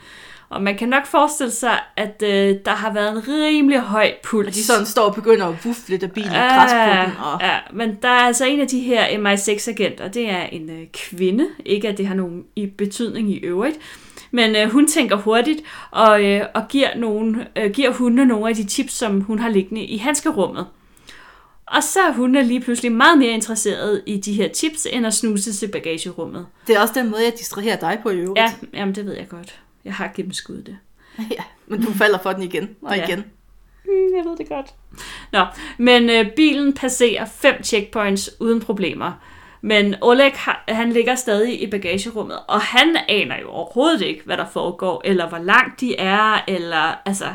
[0.48, 4.48] Og man kan nok forestille sig, at øh, der har været en rimelig høj puls.
[4.48, 7.16] Og de sådan står og begynder at vuffe lidt af bilen og græs på den.
[7.24, 7.40] Og...
[7.40, 11.48] Ja, men der er altså en af de her MI6-agenter, det er en øh, kvinde.
[11.66, 13.78] Ikke at det har nogen i betydning i øvrigt.
[14.30, 18.54] Men øh, hun tænker hurtigt og, øh, og giver, nogle, øh, giver hundene nogle af
[18.54, 20.66] de tips, som hun har liggende i handskerummet.
[21.66, 25.14] Og så er hundene lige pludselig meget mere interesseret i de her tips, end at
[25.14, 26.46] snuse til bagagerummet.
[26.66, 28.38] Det er også den måde, jeg distraherer dig på i øvrigt.
[28.38, 29.60] Ja, jamen det ved jeg godt.
[29.84, 30.78] Jeg har gennemskuddet det.
[31.38, 31.42] ja.
[31.66, 33.06] Men du falder for den igen og Ja.
[33.06, 33.24] igen.
[33.84, 34.66] Mm, jeg ved det godt.
[35.32, 35.44] Nå,
[35.78, 39.12] men øh, bilen passerer fem checkpoints uden problemer.
[39.60, 40.32] Men Oleg,
[40.68, 45.28] han ligger stadig i bagagerummet, og han aner jo overhovedet ikke, hvad der foregår, eller
[45.28, 47.26] hvor langt de er, eller altså,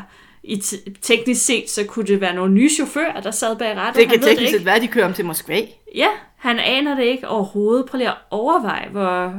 [0.42, 4.02] i t- teknisk set, så kunne det være nogle nye chauffører, der sad bag rattet.
[4.02, 5.60] Det kan teknisk set være, at de kører om til Moskva.
[5.94, 7.86] Ja, han aner det ikke overhovedet.
[7.86, 9.34] Prøv lige at overveje, hvor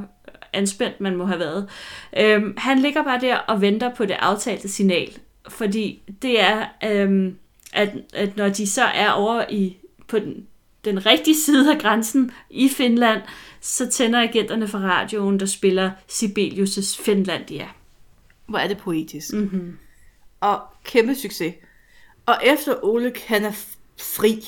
[0.54, 1.70] anspændt man må have været.
[2.18, 5.18] Øhm, han ligger bare der og venter på det aftalte signal,
[5.50, 7.38] fordi det er, øhm,
[7.74, 9.78] at, at når de så er over i
[10.08, 10.48] på den,
[10.86, 13.22] den rigtige side af grænsen i Finland,
[13.62, 17.68] så tænder agenterne fra radioen, der spiller Sibelius' Finlandia.
[18.46, 19.34] Hvor er det poetisk.
[19.34, 19.78] Mm-hmm.
[20.40, 21.54] Og kæmpe succes.
[22.26, 23.52] Og efter Oleg han er
[24.00, 24.46] fri,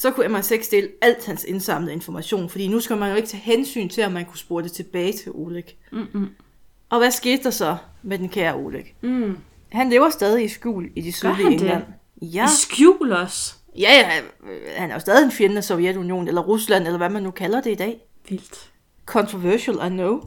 [0.00, 3.40] så kunne MI6 dele alt hans indsamlede information, fordi nu skal man jo ikke tage
[3.40, 5.64] hensyn til, om man kunne spore det tilbage til Oleg.
[5.92, 6.28] Mm-mm.
[6.90, 8.94] Og hvad skete der så med den kære Oleg?
[9.00, 9.36] Mm.
[9.68, 11.60] Han lever stadig i skjul i de sydlige han det?
[11.60, 11.84] England.
[12.22, 12.44] Ja.
[12.44, 13.56] I skjul os.
[13.78, 14.10] ja, ja,
[14.76, 17.60] han er jo stadig en fjende af Sovjetunionen, eller Rusland, eller hvad man nu kalder
[17.60, 18.00] det i dag.
[18.28, 18.70] Vildt.
[19.06, 20.22] Controversial, I know.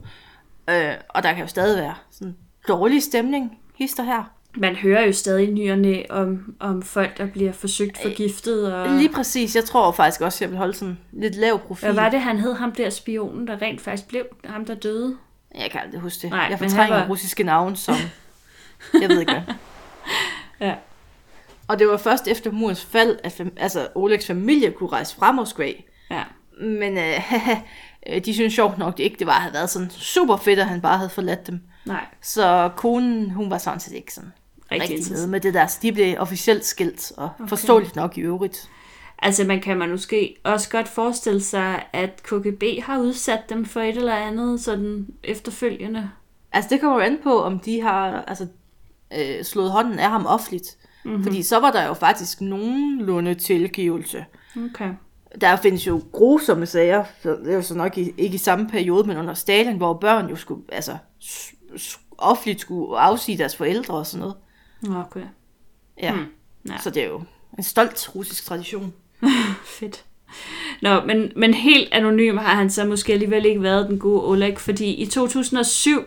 [0.70, 2.36] Øh, og der kan jo stadig være sådan
[2.68, 4.34] dårlig stemning, hister her.
[4.58, 8.74] Man hører jo stadig nyerne om, om folk, der bliver forsøgt forgiftet.
[8.74, 8.90] Og...
[8.90, 9.56] Lige præcis.
[9.56, 11.86] Jeg tror faktisk også, jeg vil holde sådan lidt lav profil.
[11.86, 15.18] Hvad var det, han hed ham der spionen, der rent faktisk blev ham, der døde?
[15.56, 16.30] Jeg kan aldrig huske det.
[16.30, 17.96] Nej, jeg fortrænger var- russiske navne som...
[19.02, 19.42] Jeg ved ikke hvad.
[20.68, 20.76] Ja.
[21.68, 25.32] Og det var først efter murens fald, at fam- altså, Olegs familie kunne rejse fra
[25.32, 25.72] Moskva.
[26.12, 26.24] Ja.
[26.62, 30.60] Men øh, de synes sjovt nok det ikke, det var, havde været sådan super fedt,
[30.60, 31.62] at han bare havde forladt dem.
[31.86, 34.34] Nej, Så konen, hun var sådan set ikke sådan
[34.74, 35.32] rigtig rigtig interessant.
[35.32, 35.68] med det der.
[35.68, 37.50] Så de blev officielt skilt, og okay.
[37.50, 38.70] forståeligt nok i øvrigt.
[39.20, 43.80] Altså, man kan man måske også godt forestille sig, at KGB har udsat dem for
[43.80, 46.10] et eller andet sådan efterfølgende.
[46.52, 48.48] Altså det kommer jo an på, om de har altså,
[49.20, 50.78] øh, slået hånden af ham offentligt.
[51.06, 51.24] Mm-hmm.
[51.24, 54.26] Fordi så var der jo faktisk nogenlunde tilgivelse.
[54.58, 54.90] Okay.
[55.42, 59.08] Der findes jo grusomme sager, det er jo så nok i, ikke i samme periode,
[59.08, 60.98] men under Stalin, hvor børn jo skulle, altså,
[62.18, 64.36] offentligt skulle afsige deres forældre og sådan noget.
[64.90, 65.24] Okay.
[66.02, 66.14] Ja.
[66.14, 66.26] Hmm,
[66.70, 66.78] ja.
[66.78, 67.24] Så det er jo
[67.58, 68.94] en stolt russisk tradition.
[69.80, 70.04] Fedt.
[70.82, 74.60] Nå, men, men helt anonym har han så måske alligevel ikke været den gode Oleg,
[74.60, 76.04] fordi i 2007,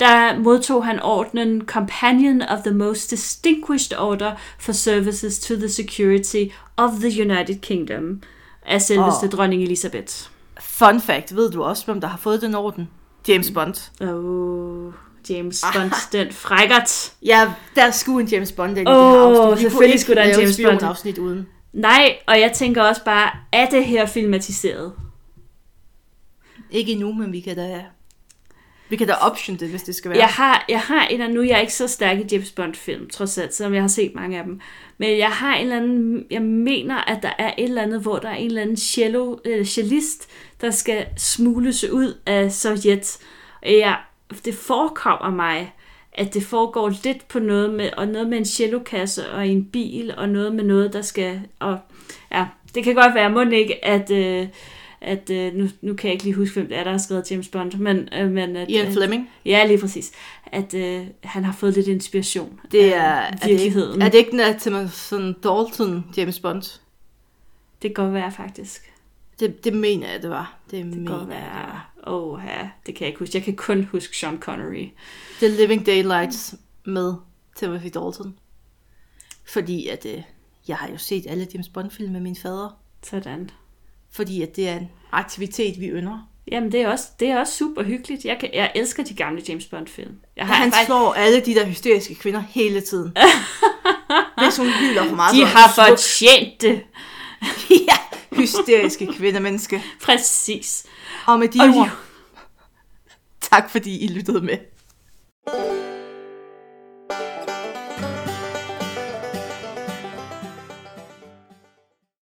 [0.00, 6.44] der modtog han ordenen Companion of the Most Distinguished Order for Services to the Security
[6.76, 8.22] of the United Kingdom
[8.66, 9.30] af selveste Åh.
[9.30, 10.14] dronning Elizabeth.
[10.60, 12.88] Fun fact, ved du også, hvem der har fået den orden?
[13.28, 13.74] James Bond.
[14.00, 14.92] Oh,
[15.30, 17.12] James Bond, den frækkert.
[17.22, 19.60] Ja, der skulle en James Bond ind i Åh, det her afsnit.
[19.70, 20.76] Selvfølgelig ikke skulle der en James Bond.
[20.78, 21.48] spionafsnit uden.
[21.72, 24.92] Nej, og jeg tænker også bare, er det her filmatiseret?
[26.70, 27.84] Ikke endnu, men vi kan da...
[28.88, 30.18] Vi kan da option det, hvis det skal være.
[30.20, 32.50] Jeg har, jeg har en eller anden, nu er jeg ikke så stærk i James
[32.52, 34.60] Bond film, trods alt, selvom jeg har set mange af dem.
[34.98, 38.18] Men jeg har en eller anden, jeg mener, at der er et eller andet, hvor
[38.18, 40.28] der er en eller anden cello, øh, cellist,
[40.60, 43.18] der skal smugles ud af Sovjet.
[43.62, 43.98] Jeg,
[44.44, 45.74] det forekommer mig,
[46.12, 50.14] at det foregår lidt på noget med, og noget med en cellokasse og en bil,
[50.16, 51.78] og noget med noget, der skal, og
[52.32, 54.48] ja, det kan godt være, må ikke, at, øh,
[55.00, 57.30] at øh, nu, nu kan jeg ikke lige huske, hvem det er, der har skrevet
[57.30, 59.30] James Bond, men, øh, men at, Ian Fleming.
[59.44, 60.12] Ja, lige præcis.
[60.46, 63.92] At øh, han har fået lidt inspiration Det er, af er, det, virkeligheden.
[63.94, 66.62] ikke- er det ikke Timothy Dalton James Bond?
[67.82, 68.92] Det kan godt være, faktisk.
[69.40, 70.54] Det, det mener jeg, det var.
[70.70, 71.91] Det, Det mener jeg, det var.
[72.06, 73.36] Åh, ja, det kan jeg ikke huske.
[73.36, 74.88] Jeg kan kun huske Sean Connery.
[75.38, 77.14] The Living Daylights med
[77.56, 78.38] Timothy Dalton.
[79.52, 80.22] Fordi at, øh,
[80.68, 82.76] jeg har jo set alle James Bond-film med min fader.
[83.02, 83.50] Sådan.
[84.12, 86.28] Fordi at det er en aktivitet, vi ynder.
[86.52, 88.24] Jamen, det er også, det er også super hyggeligt.
[88.24, 90.14] Jeg, kan, jeg elsker de gamle James Bond-film.
[90.36, 93.12] Jeg Og han faktisk- slår alle de der hysteriske kvinder hele tiden.
[94.42, 95.34] Hvis hun hylder for meget.
[95.36, 96.82] de har fortjent det.
[97.88, 97.96] ja,
[98.36, 99.82] hysteriske kvindemenneske.
[100.02, 100.86] Præcis.
[101.26, 101.90] Og med de og ord,
[103.40, 104.58] tak fordi I lyttede med.